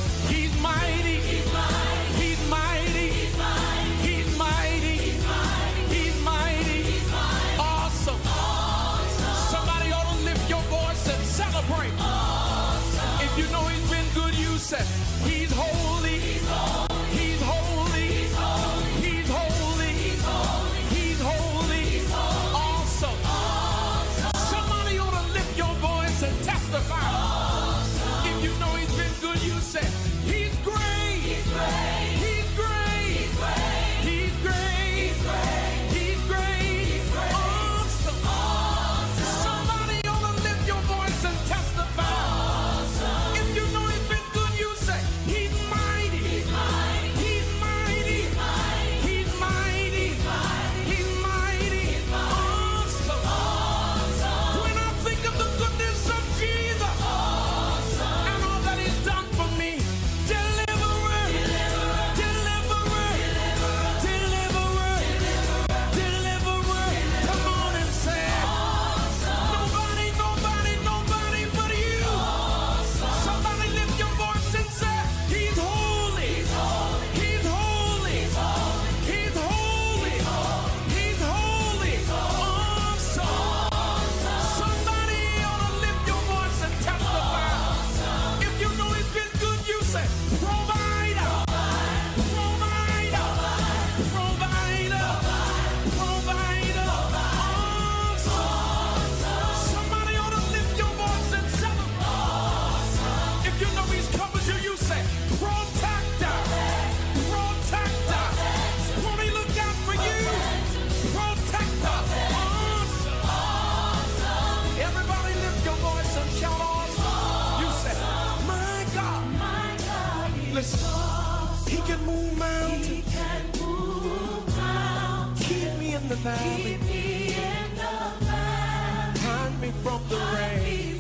from 129.87 130.03
the 130.09 130.16
rain. 130.16 130.99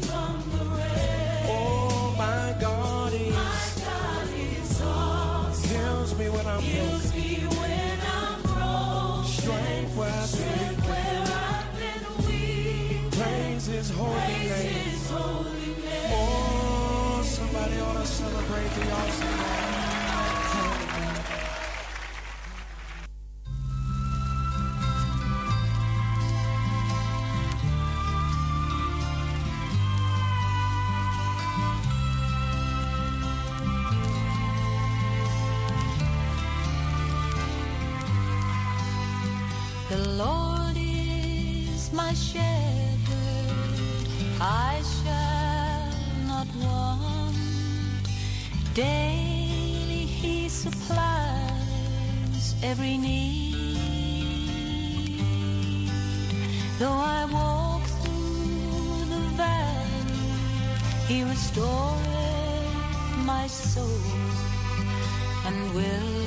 Oh, 1.48 2.14
my 2.16 2.54
God 2.60 3.12
is. 3.12 3.34
My 3.34 3.66
God 3.84 4.28
is 4.30 4.80
awesome. 4.80 5.70
Heals 5.70 6.18
me 6.18 6.26
when 6.28 6.46
I'm 6.46 6.60
broken. 8.42 9.24
Strength 9.24 9.96
where 9.96 10.08
I've 10.08 10.32
been, 11.80 12.04
weak. 12.26 13.14
His 13.76 13.90
holy 13.90 14.12
Praise 14.14 14.50
name. 14.50 14.72
His 14.72 15.10
holy 15.10 15.70
oh, 15.70 15.90
name. 15.90 16.12
Oh, 16.14 17.22
somebody 17.24 17.80
ought 17.80 18.00
to 18.00 18.06
celebrate 18.06 18.70
the 18.78 18.84
awesome 18.92 19.55
The 39.96 40.08
Lord 40.10 40.76
is 40.76 41.90
my 41.90 42.12
shepherd, 42.12 42.44
I 44.38 44.82
shall 44.96 45.88
not 46.28 46.46
want. 46.56 47.36
Daily 48.74 50.04
he 50.04 50.50
supplies 50.50 51.76
every 52.62 52.98
need. 52.98 53.54
Though 56.78 57.00
I 57.16 57.24
walk 57.32 57.84
through 58.02 59.06
the 59.14 59.22
valley, 59.40 60.28
he 61.08 61.22
restores 61.22 62.04
my 63.24 63.46
soul 63.46 64.02
and 65.46 65.74
will 65.74 66.25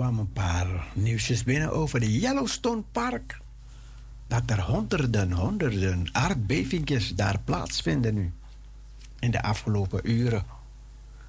kwamen 0.00 0.20
een 0.20 0.32
paar 0.32 0.86
nieuwsjes 0.92 1.44
binnen 1.44 1.72
over 1.72 2.00
de 2.00 2.18
Yellowstone 2.18 2.82
Park. 2.92 3.40
Dat 4.26 4.42
er 4.46 4.62
honderden, 4.62 5.32
honderden 5.32 6.08
aardbevingjes 6.12 7.14
daar 7.14 7.38
plaatsvinden 7.44 8.14
nu. 8.14 8.32
In 9.18 9.30
de 9.30 9.42
afgelopen 9.42 10.10
uren. 10.10 10.44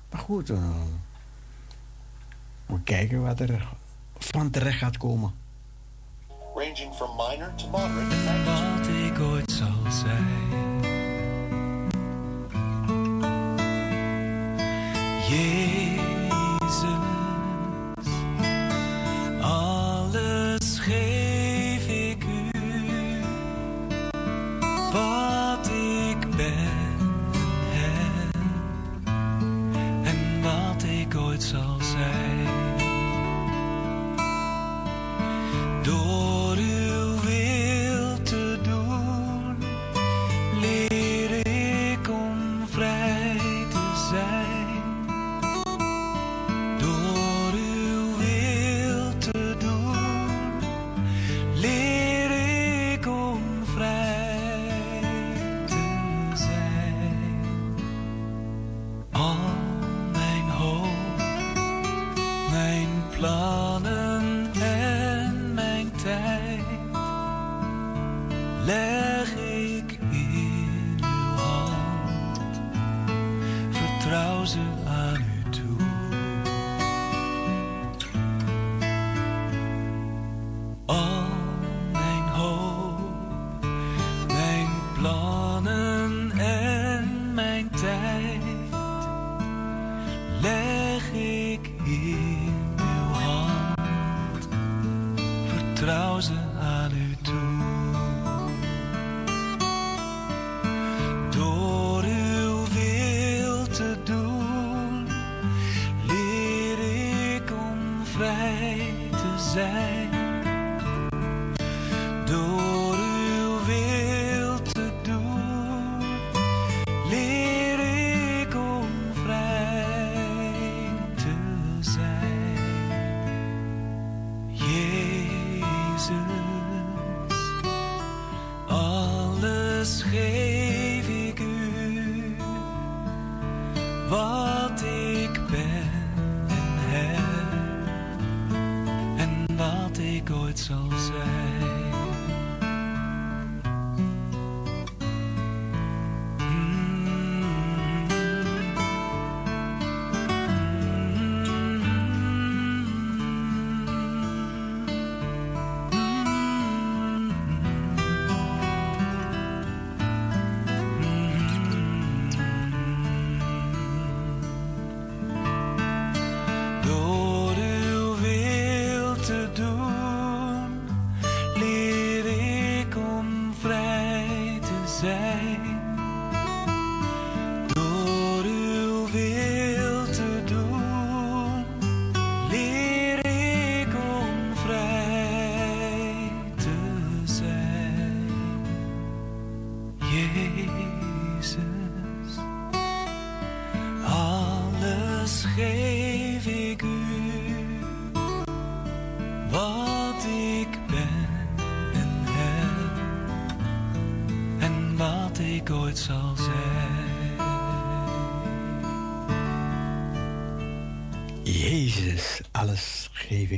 Maar 0.10 0.20
goed, 0.20 0.50
eh, 0.50 0.58
uh, 0.58 0.64
we 2.66 2.82
kijken 2.84 3.22
wat 3.22 3.40
er 3.40 3.68
van 4.18 4.50
terecht 4.50 4.78
gaat 4.78 4.98
komen. 4.98 5.34
Ranging 6.56 6.94
from 6.94 7.16
minor 7.16 7.56
to 7.56 7.68
moderate. 7.70 8.44
Wat 8.46 8.88
ik 8.88 9.20
ooit 9.20 9.52
zal 9.52 9.92
zijn. 9.92 10.52
it's 31.42 31.56
all 31.56 31.80
safe. 31.80 32.61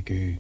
geef. 0.01 0.37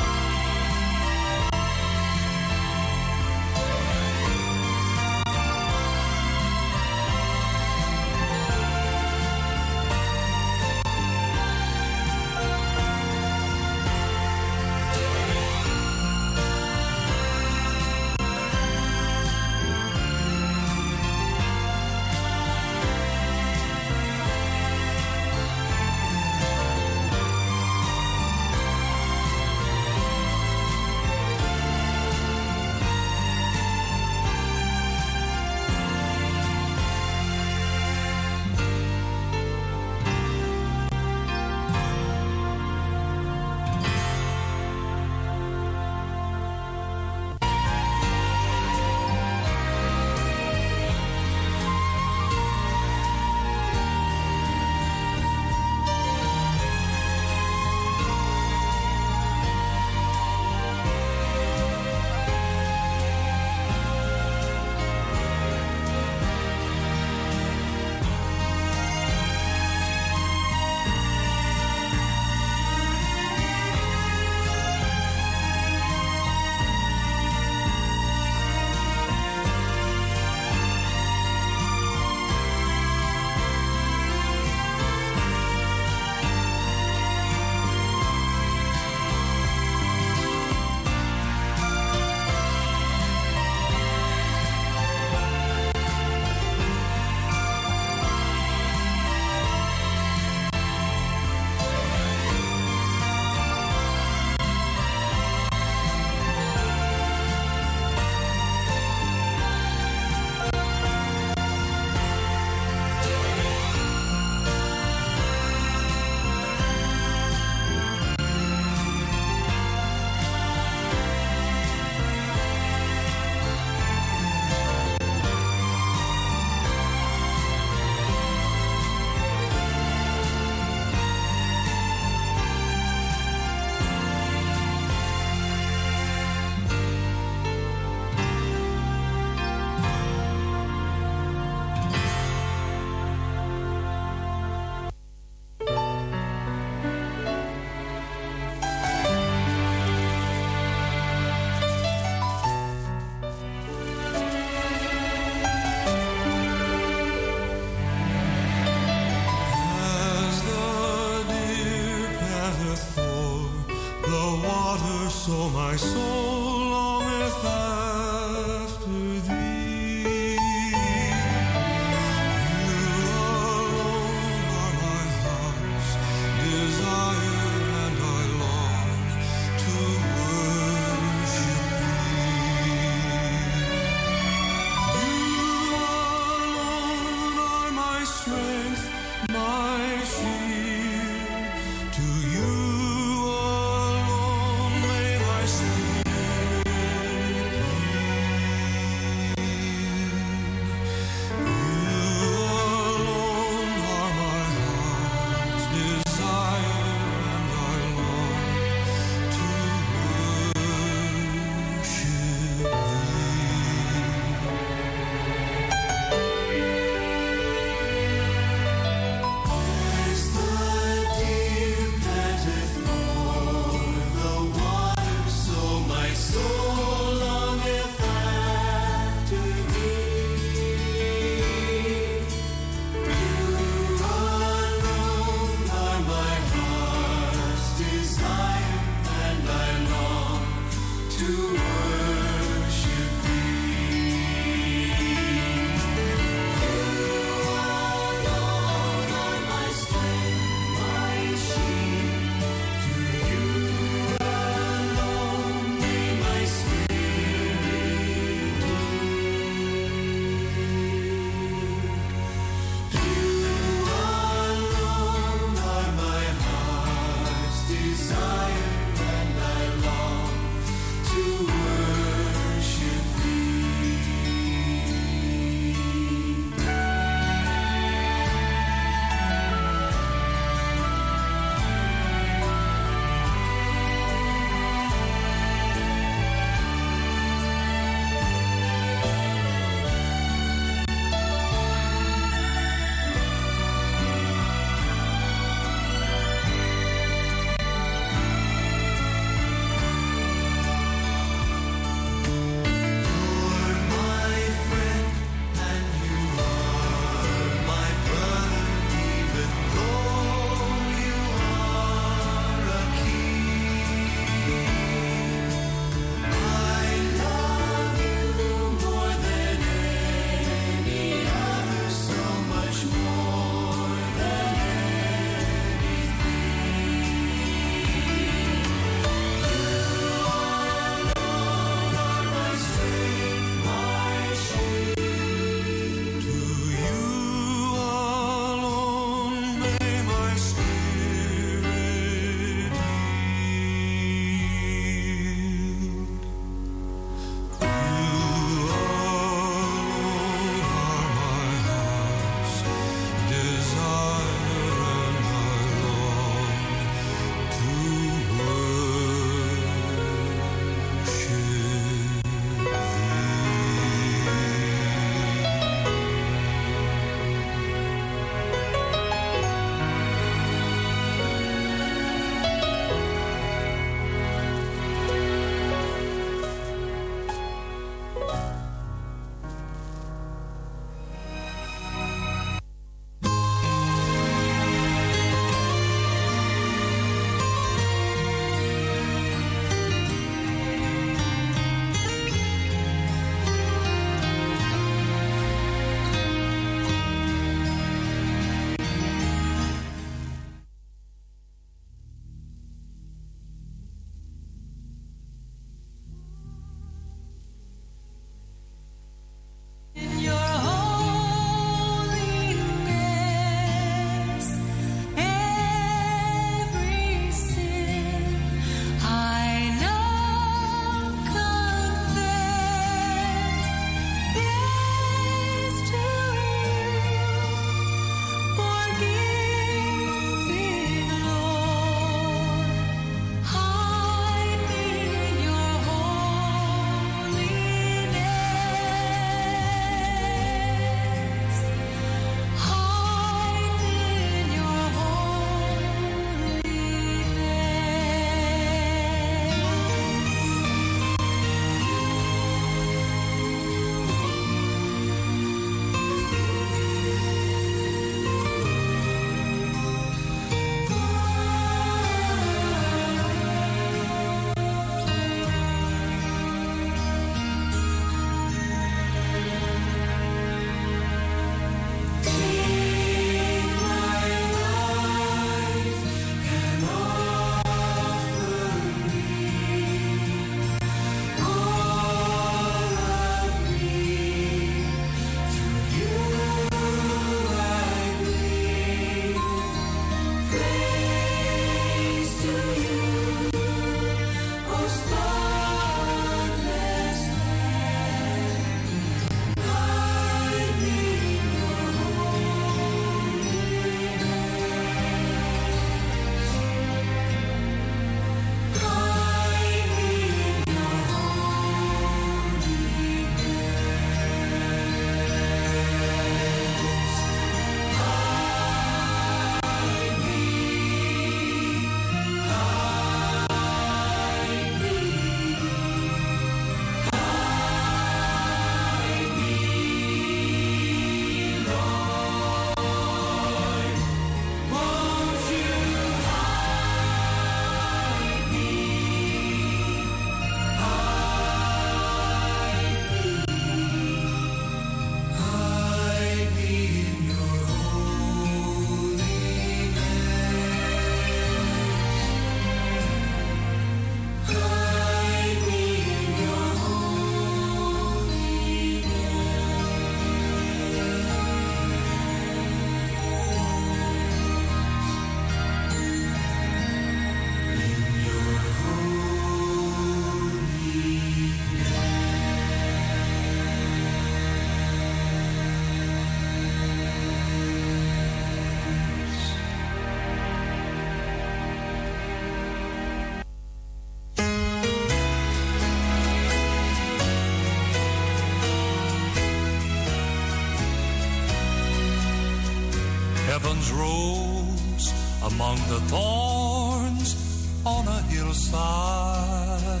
Rose 593.92 595.12
among 595.44 595.76
the 595.88 596.00
thorns 596.08 597.36
on 597.84 598.08
a 598.08 598.20
hillside. 598.22 600.00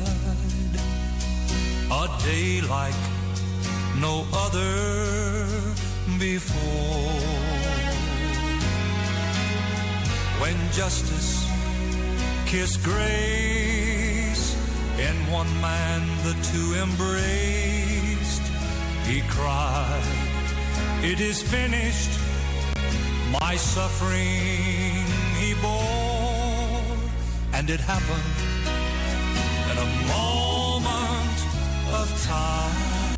A 1.90 2.08
day 2.24 2.60
like 2.62 2.94
no 4.00 4.26
other 4.32 5.74
before. 6.18 7.20
When 10.40 10.56
justice 10.72 11.46
kissed 12.46 12.82
grace, 12.82 14.56
in 14.98 15.16
one 15.30 15.52
man 15.60 16.02
the 16.22 16.34
two 16.50 16.74
embraced, 16.82 18.42
he 19.06 19.20
cried, 19.28 20.02
It 21.02 21.20
is 21.20 21.42
finished. 21.42 22.23
My 23.40 23.56
suffering 23.56 25.06
he 25.40 25.54
bore, 25.60 26.82
and 27.52 27.68
it 27.68 27.80
happened 27.80 28.36
in 29.70 29.76
a 29.86 29.88
moment 30.14 31.36
of 32.00 32.06
time. 32.24 33.16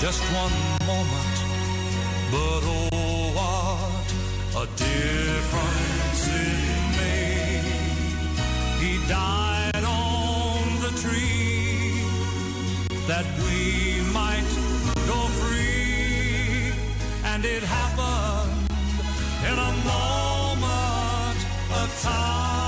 Just 0.00 0.22
one 0.42 0.58
moment, 0.86 1.36
but 2.30 2.62
oh, 2.64 3.32
what 3.38 4.08
a 4.62 4.66
difference 4.76 6.22
it 6.28 6.80
made. 6.96 8.38
He 8.82 8.92
died 9.06 9.84
on 9.84 10.80
the 10.80 10.92
tree 11.02 12.04
that 13.06 13.26
we 13.44 14.00
might 14.12 14.57
and 17.38 17.46
it 17.46 17.62
happened 17.62 18.68
in 19.50 19.58
a 19.70 19.72
moment 19.92 21.40
of 21.80 21.88
time. 22.02 22.58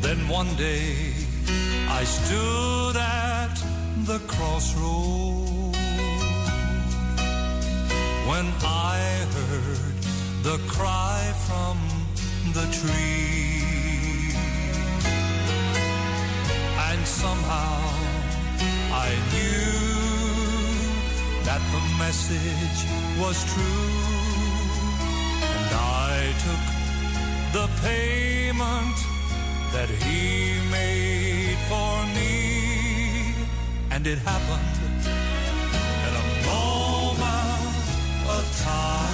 Then 0.00 0.28
one 0.28 0.56
day 0.56 1.14
I 1.88 2.02
stood 2.04 2.96
at 2.96 3.54
the 4.06 4.18
crossroad 4.26 5.76
when 8.30 8.46
I 8.64 8.98
heard 9.36 9.94
the 10.42 10.58
cry 10.66 11.32
from 11.46 11.89
the 12.52 12.66
tree. 12.78 14.34
And 16.88 17.06
somehow 17.06 17.78
I 18.92 19.10
knew 19.32 19.70
that 21.44 21.62
the 21.74 21.82
message 21.98 22.80
was 23.20 23.36
true. 23.52 23.92
And 25.56 25.70
I 25.74 26.34
took 26.44 26.64
the 27.56 27.66
payment 27.82 28.96
that 29.72 29.88
he 29.88 30.58
made 30.70 31.58
for 31.70 31.94
me. 32.16 33.34
And 33.92 34.06
it 34.06 34.18
happened 34.18 35.04
in 36.06 36.12
a 36.22 36.26
moment 36.50 37.74
of 38.28 38.44
time. 38.64 39.09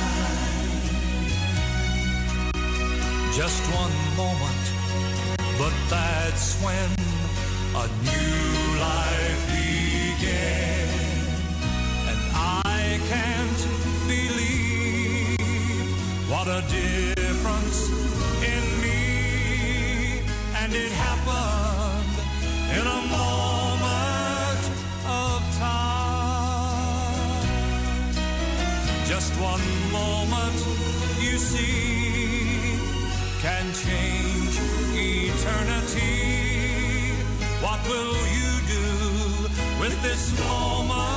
Just 3.37 3.61
one 3.71 3.93
moment, 4.17 4.65
but 5.59 5.75
that's 5.91 6.57
when 6.63 6.91
a 7.77 7.87
new 8.03 8.81
life 8.81 9.43
began. 9.53 10.89
And 12.09 12.21
I 12.33 12.99
can't 13.13 13.61
believe 14.09 15.37
what 16.31 16.49
a 16.49 16.63
difference 16.81 17.91
in 18.41 18.65
me. 18.81 20.23
And 20.63 20.73
it 20.73 20.91
happened 20.93 22.17
in 22.73 22.87
a 22.87 23.01
moment 23.21 24.65
of 25.07 25.43
time. 25.59 27.11
Just 29.07 29.31
one 29.39 29.67
moment, 29.93 30.59
you 31.21 31.37
see, 31.37 31.86
change 33.87 34.57
eternity. 34.95 36.17
What 37.65 37.81
will 37.89 38.17
you 38.39 38.51
do 38.75 38.87
with 39.81 39.97
this 40.03 40.23
moment 40.39 41.17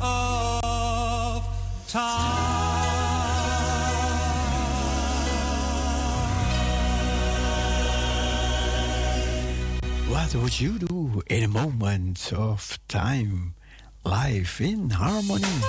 of 0.00 1.40
time? 1.88 2.50
What 10.08 10.34
would 10.34 10.60
you 10.60 10.78
do 10.78 11.22
in 11.28 11.42
a 11.44 11.48
moment 11.48 12.32
of 12.32 12.78
time? 12.88 13.54
Life 14.04 14.60
in 14.60 14.90
harmony. 14.90 15.60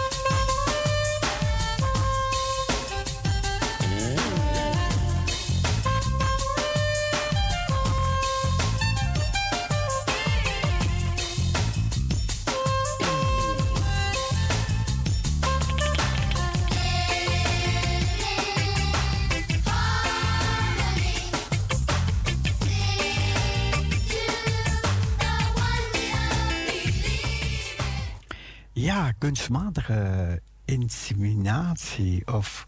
Kunstmatige 29.52 30.41
inseminatie 30.65 32.28
of 32.28 32.68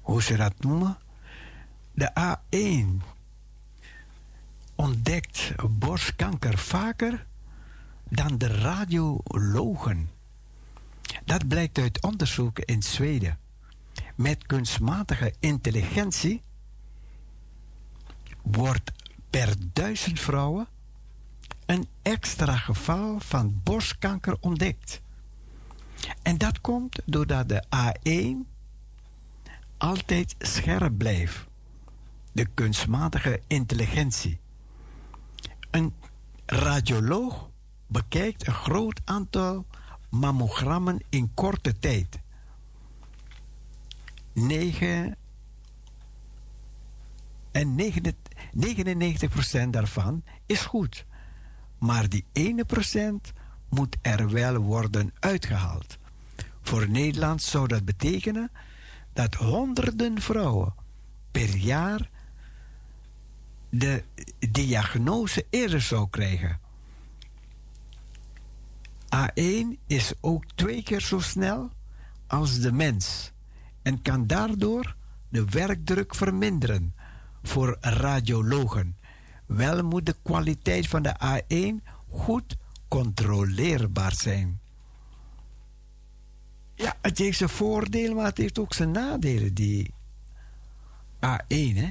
hoe 0.00 0.22
ze 0.22 0.36
dat 0.36 0.54
noemen. 0.58 0.98
De 1.92 2.10
A1 2.18 3.04
ontdekt 4.74 5.52
borstkanker 5.70 6.58
vaker 6.58 7.26
dan 8.08 8.38
de 8.38 8.46
radiologen. 8.46 10.10
Dat 11.24 11.48
blijkt 11.48 11.78
uit 11.78 12.02
onderzoeken 12.02 12.64
in 12.64 12.82
Zweden. 12.82 13.38
Met 14.14 14.46
kunstmatige 14.46 15.34
intelligentie 15.40 16.42
wordt 18.42 18.92
per 19.30 19.54
duizend 19.72 20.20
vrouwen 20.20 20.66
een 21.66 21.88
extra 22.02 22.56
geval 22.56 23.20
van 23.20 23.60
borstkanker 23.64 24.36
ontdekt. 24.40 25.02
En 26.22 26.38
dat 26.38 26.60
komt 26.60 27.00
doordat 27.04 27.48
de 27.48 27.64
A1 27.76 28.48
altijd 29.76 30.34
scherp 30.38 30.98
blijft. 30.98 31.46
De 32.32 32.46
kunstmatige 32.54 33.40
intelligentie. 33.46 34.40
Een 35.70 35.94
radioloog 36.46 37.50
bekijkt 37.86 38.46
een 38.46 38.54
groot 38.54 39.00
aantal 39.04 39.66
mammogrammen 40.10 41.02
in 41.08 41.34
korte 41.34 41.78
tijd. 41.78 42.18
9 44.32 45.16
en 47.50 47.76
99% 49.66 49.68
daarvan 49.70 50.24
is 50.46 50.60
goed. 50.60 51.04
Maar 51.78 52.08
die 52.08 52.24
1% 52.32 53.39
moet 53.70 53.96
er 54.02 54.30
wel 54.30 54.56
worden 54.56 55.12
uitgehaald. 55.18 55.98
Voor 56.62 56.88
Nederland 56.88 57.42
zou 57.42 57.66
dat 57.68 57.84
betekenen 57.84 58.50
dat 59.12 59.34
honderden 59.34 60.20
vrouwen 60.20 60.74
per 61.30 61.56
jaar 61.56 62.10
de 63.68 64.04
diagnose 64.50 65.46
eerder 65.50 65.80
zou 65.80 66.08
krijgen. 66.10 66.58
A1 69.16 69.78
is 69.86 70.12
ook 70.20 70.44
twee 70.54 70.82
keer 70.82 71.00
zo 71.00 71.20
snel 71.20 71.70
als 72.26 72.60
de 72.60 72.72
mens 72.72 73.32
en 73.82 74.02
kan 74.02 74.26
daardoor 74.26 74.96
de 75.28 75.44
werkdruk 75.44 76.14
verminderen 76.14 76.94
voor 77.42 77.76
radiologen. 77.80 78.96
Wel 79.46 79.84
moet 79.84 80.06
de 80.06 80.16
kwaliteit 80.22 80.88
van 80.88 81.02
de 81.02 81.14
A1 81.14 81.88
goed 82.08 82.56
controleerbaar 82.90 84.14
zijn. 84.14 84.60
Ja, 86.74 86.96
het 87.00 87.18
heeft 87.18 87.38
zijn 87.38 87.50
voordelen, 87.50 88.16
maar 88.16 88.24
het 88.24 88.38
heeft 88.38 88.58
ook 88.58 88.74
zijn 88.74 88.90
nadelen, 88.90 89.54
die 89.54 89.94
A1, 91.26 91.74
hè? 91.74 91.90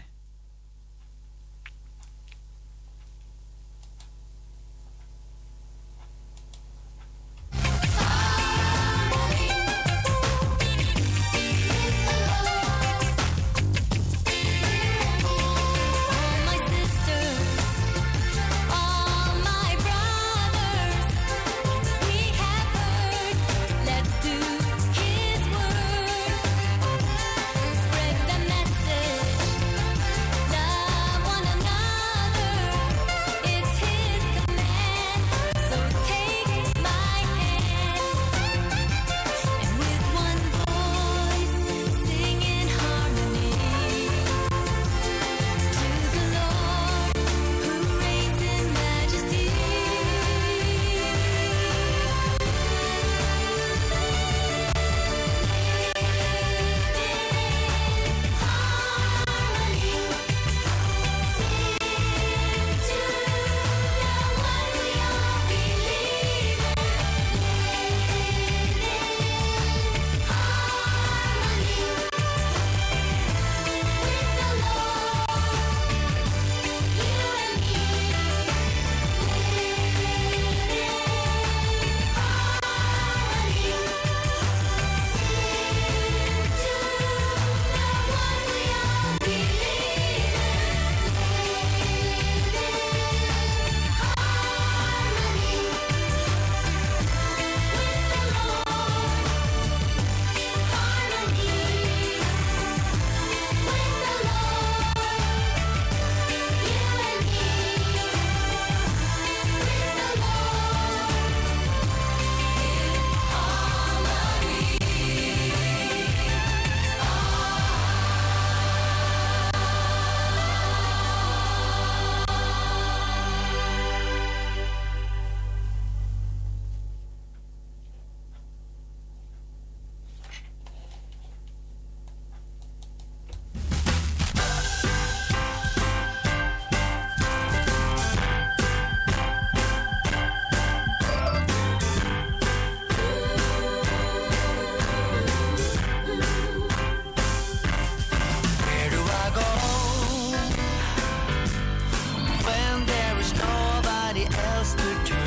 just 154.75 155.09
the 155.09 155.18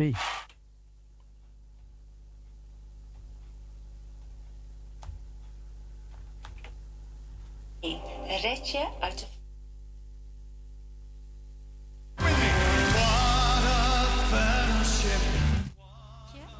3. 0.00 0.14
Red 8.42 8.70
je 8.70 8.88
uit 9.00 9.18
de 9.18 9.26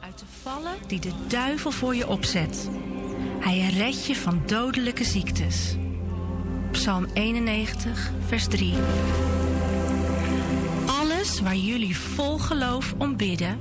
uit 0.00 0.18
de 0.18 0.24
vallen 0.42 0.72
die 0.86 1.00
de 1.00 1.12
duivel 1.28 1.70
voor 1.70 1.94
je 1.94 2.08
opzet. 2.08 2.70
Hij 3.40 3.58
redt 3.58 4.06
je 4.06 4.16
van 4.16 4.42
dodelijke 4.46 5.04
ziektes. 5.04 5.76
Psalm 6.70 7.04
91, 7.14 8.10
vers 8.26 8.48
3. 8.48 8.74
Waar 11.42 11.56
jullie 11.56 11.96
vol 11.96 12.38
geloof 12.38 12.94
om 12.98 13.16
bidden, 13.16 13.58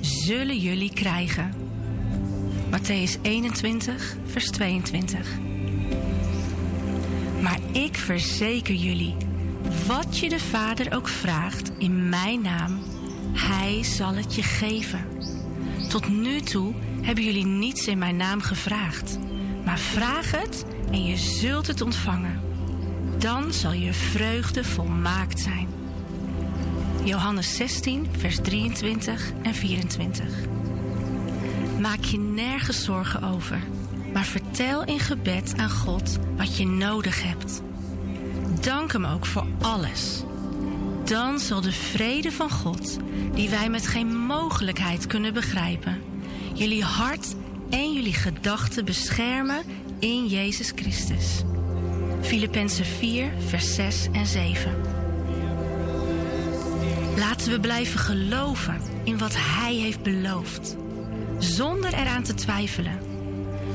zullen 0.00 0.58
jullie 0.58 0.92
krijgen. 0.92 1.54
Matthäus 2.70 3.20
21, 3.22 4.16
vers 4.26 4.50
22. 4.50 5.28
Maar 7.42 7.58
ik 7.72 7.96
verzeker 7.96 8.74
jullie, 8.74 9.16
wat 9.86 10.18
je 10.18 10.28
de 10.28 10.38
Vader 10.38 10.94
ook 10.94 11.08
vraagt 11.08 11.72
in 11.78 12.08
mijn 12.08 12.42
naam, 12.42 12.82
hij 13.32 13.82
zal 13.82 14.14
het 14.14 14.34
je 14.34 14.42
geven. 14.42 15.06
Tot 15.88 16.08
nu 16.08 16.40
toe 16.40 16.74
hebben 17.00 17.24
jullie 17.24 17.46
niets 17.46 17.86
in 17.86 17.98
mijn 17.98 18.16
naam 18.16 18.40
gevraagd. 18.40 19.18
Maar 19.64 19.78
vraag 19.78 20.30
het 20.30 20.64
en 20.90 21.04
je 21.04 21.16
zult 21.16 21.66
het 21.66 21.80
ontvangen. 21.80 22.40
Dan 23.18 23.52
zal 23.52 23.72
je 23.72 23.92
vreugde 23.92 24.64
volmaakt 24.64 25.40
zijn. 25.40 25.81
Johannes 27.04 27.56
16, 27.56 28.06
vers 28.18 28.38
23 28.42 29.32
en 29.42 29.54
24. 29.54 30.26
Maak 31.80 32.04
je 32.04 32.18
nergens 32.18 32.84
zorgen 32.84 33.22
over, 33.22 33.58
maar 34.12 34.24
vertel 34.24 34.84
in 34.84 34.98
gebed 34.98 35.54
aan 35.56 35.70
God 35.70 36.18
wat 36.36 36.56
je 36.56 36.66
nodig 36.66 37.22
hebt. 37.22 37.62
Dank 38.60 38.92
Hem 38.92 39.04
ook 39.04 39.26
voor 39.26 39.46
alles. 39.60 40.22
Dan 41.04 41.38
zal 41.38 41.60
de 41.60 41.72
vrede 41.72 42.32
van 42.32 42.50
God, 42.50 42.98
die 43.34 43.48
wij 43.48 43.68
met 43.68 43.86
geen 43.86 44.16
mogelijkheid 44.16 45.06
kunnen 45.06 45.34
begrijpen, 45.34 46.02
jullie 46.54 46.84
hart 46.84 47.34
en 47.70 47.92
jullie 47.92 48.14
gedachten 48.14 48.84
beschermen 48.84 49.62
in 49.98 50.26
Jezus 50.26 50.72
Christus. 50.74 51.42
Filippenzen 52.20 52.84
4, 52.84 53.32
vers 53.46 53.74
6 53.74 54.08
en 54.12 54.26
7. 54.26 54.91
Laten 57.16 57.50
we 57.50 57.60
blijven 57.60 58.00
geloven 58.00 58.80
in 59.04 59.18
wat 59.18 59.34
Hij 59.36 59.74
heeft 59.74 60.02
beloofd, 60.02 60.76
zonder 61.38 61.94
eraan 61.94 62.22
te 62.22 62.34
twijfelen. 62.34 62.98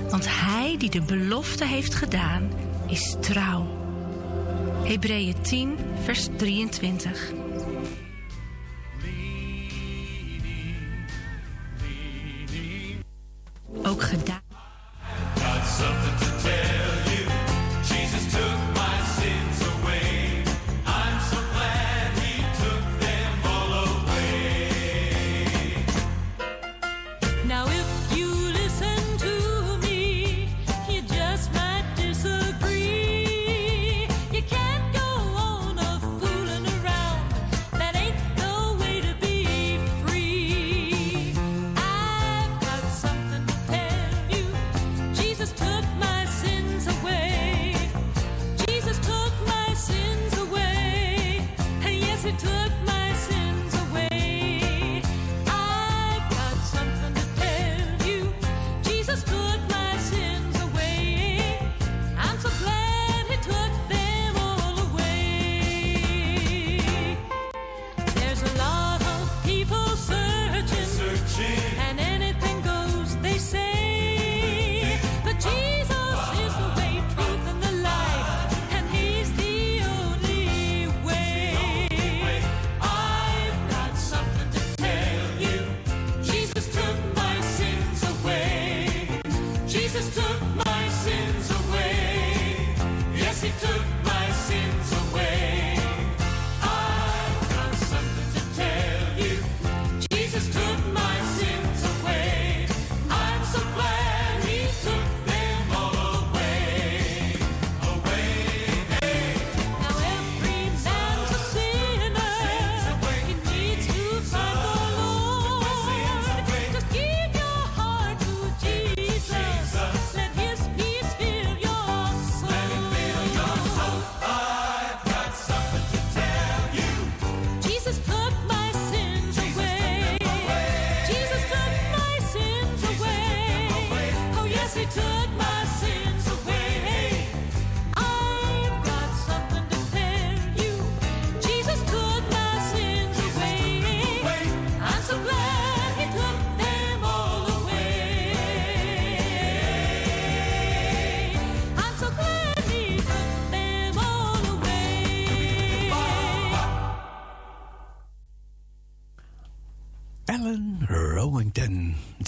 Want 0.09 0.25
Hij 0.29 0.75
die 0.77 0.89
de 0.89 1.01
belofte 1.01 1.65
heeft 1.65 1.95
gedaan, 1.95 2.49
is 2.87 3.15
trouw. 3.19 3.67
Hebreeën 4.83 5.41
10, 5.41 5.77
vers 6.03 6.27
23. 6.37 7.31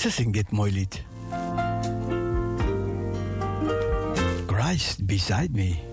Ze 0.10 0.16
zingt 0.16 0.34
dit 0.34 0.52
mooi 0.52 0.72
lied. 0.72 1.04
Christ 4.48 5.06
Beside 5.06 5.50
Me. 5.52 5.89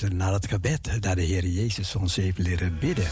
naar 0.00 0.32
het 0.32 0.46
gebed 0.46 1.02
dat 1.02 1.16
de 1.16 1.22
Heer 1.22 1.46
Jezus 1.46 1.96
ons 1.96 2.16
heeft 2.16 2.38
leren 2.38 2.78
bidden. 2.78 3.06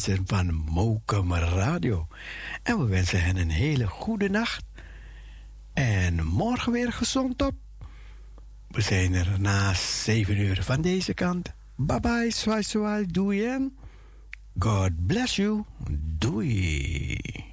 van 0.00 0.54
Mokum 0.54 1.34
Radio. 1.34 2.06
En 2.62 2.78
we 2.78 2.84
wensen 2.84 3.22
hen 3.22 3.36
een 3.36 3.50
hele 3.50 3.86
goede 3.86 4.28
nacht. 4.28 4.64
En 5.72 6.26
morgen 6.26 6.72
weer 6.72 6.92
gezond 6.92 7.42
op. 7.42 7.54
We 8.68 8.80
zijn 8.80 9.14
er 9.14 9.40
na 9.40 9.74
7 9.74 10.38
uur 10.38 10.62
van 10.62 10.80
deze 10.80 11.14
kant. 11.14 11.52
Bye 11.74 12.00
bye, 12.00 12.30
swai 12.30 12.62
swai, 12.62 13.06
doei 13.06 13.44
en 13.44 13.76
God 14.58 15.06
bless 15.06 15.36
you. 15.36 15.64
Doei. 16.18 17.43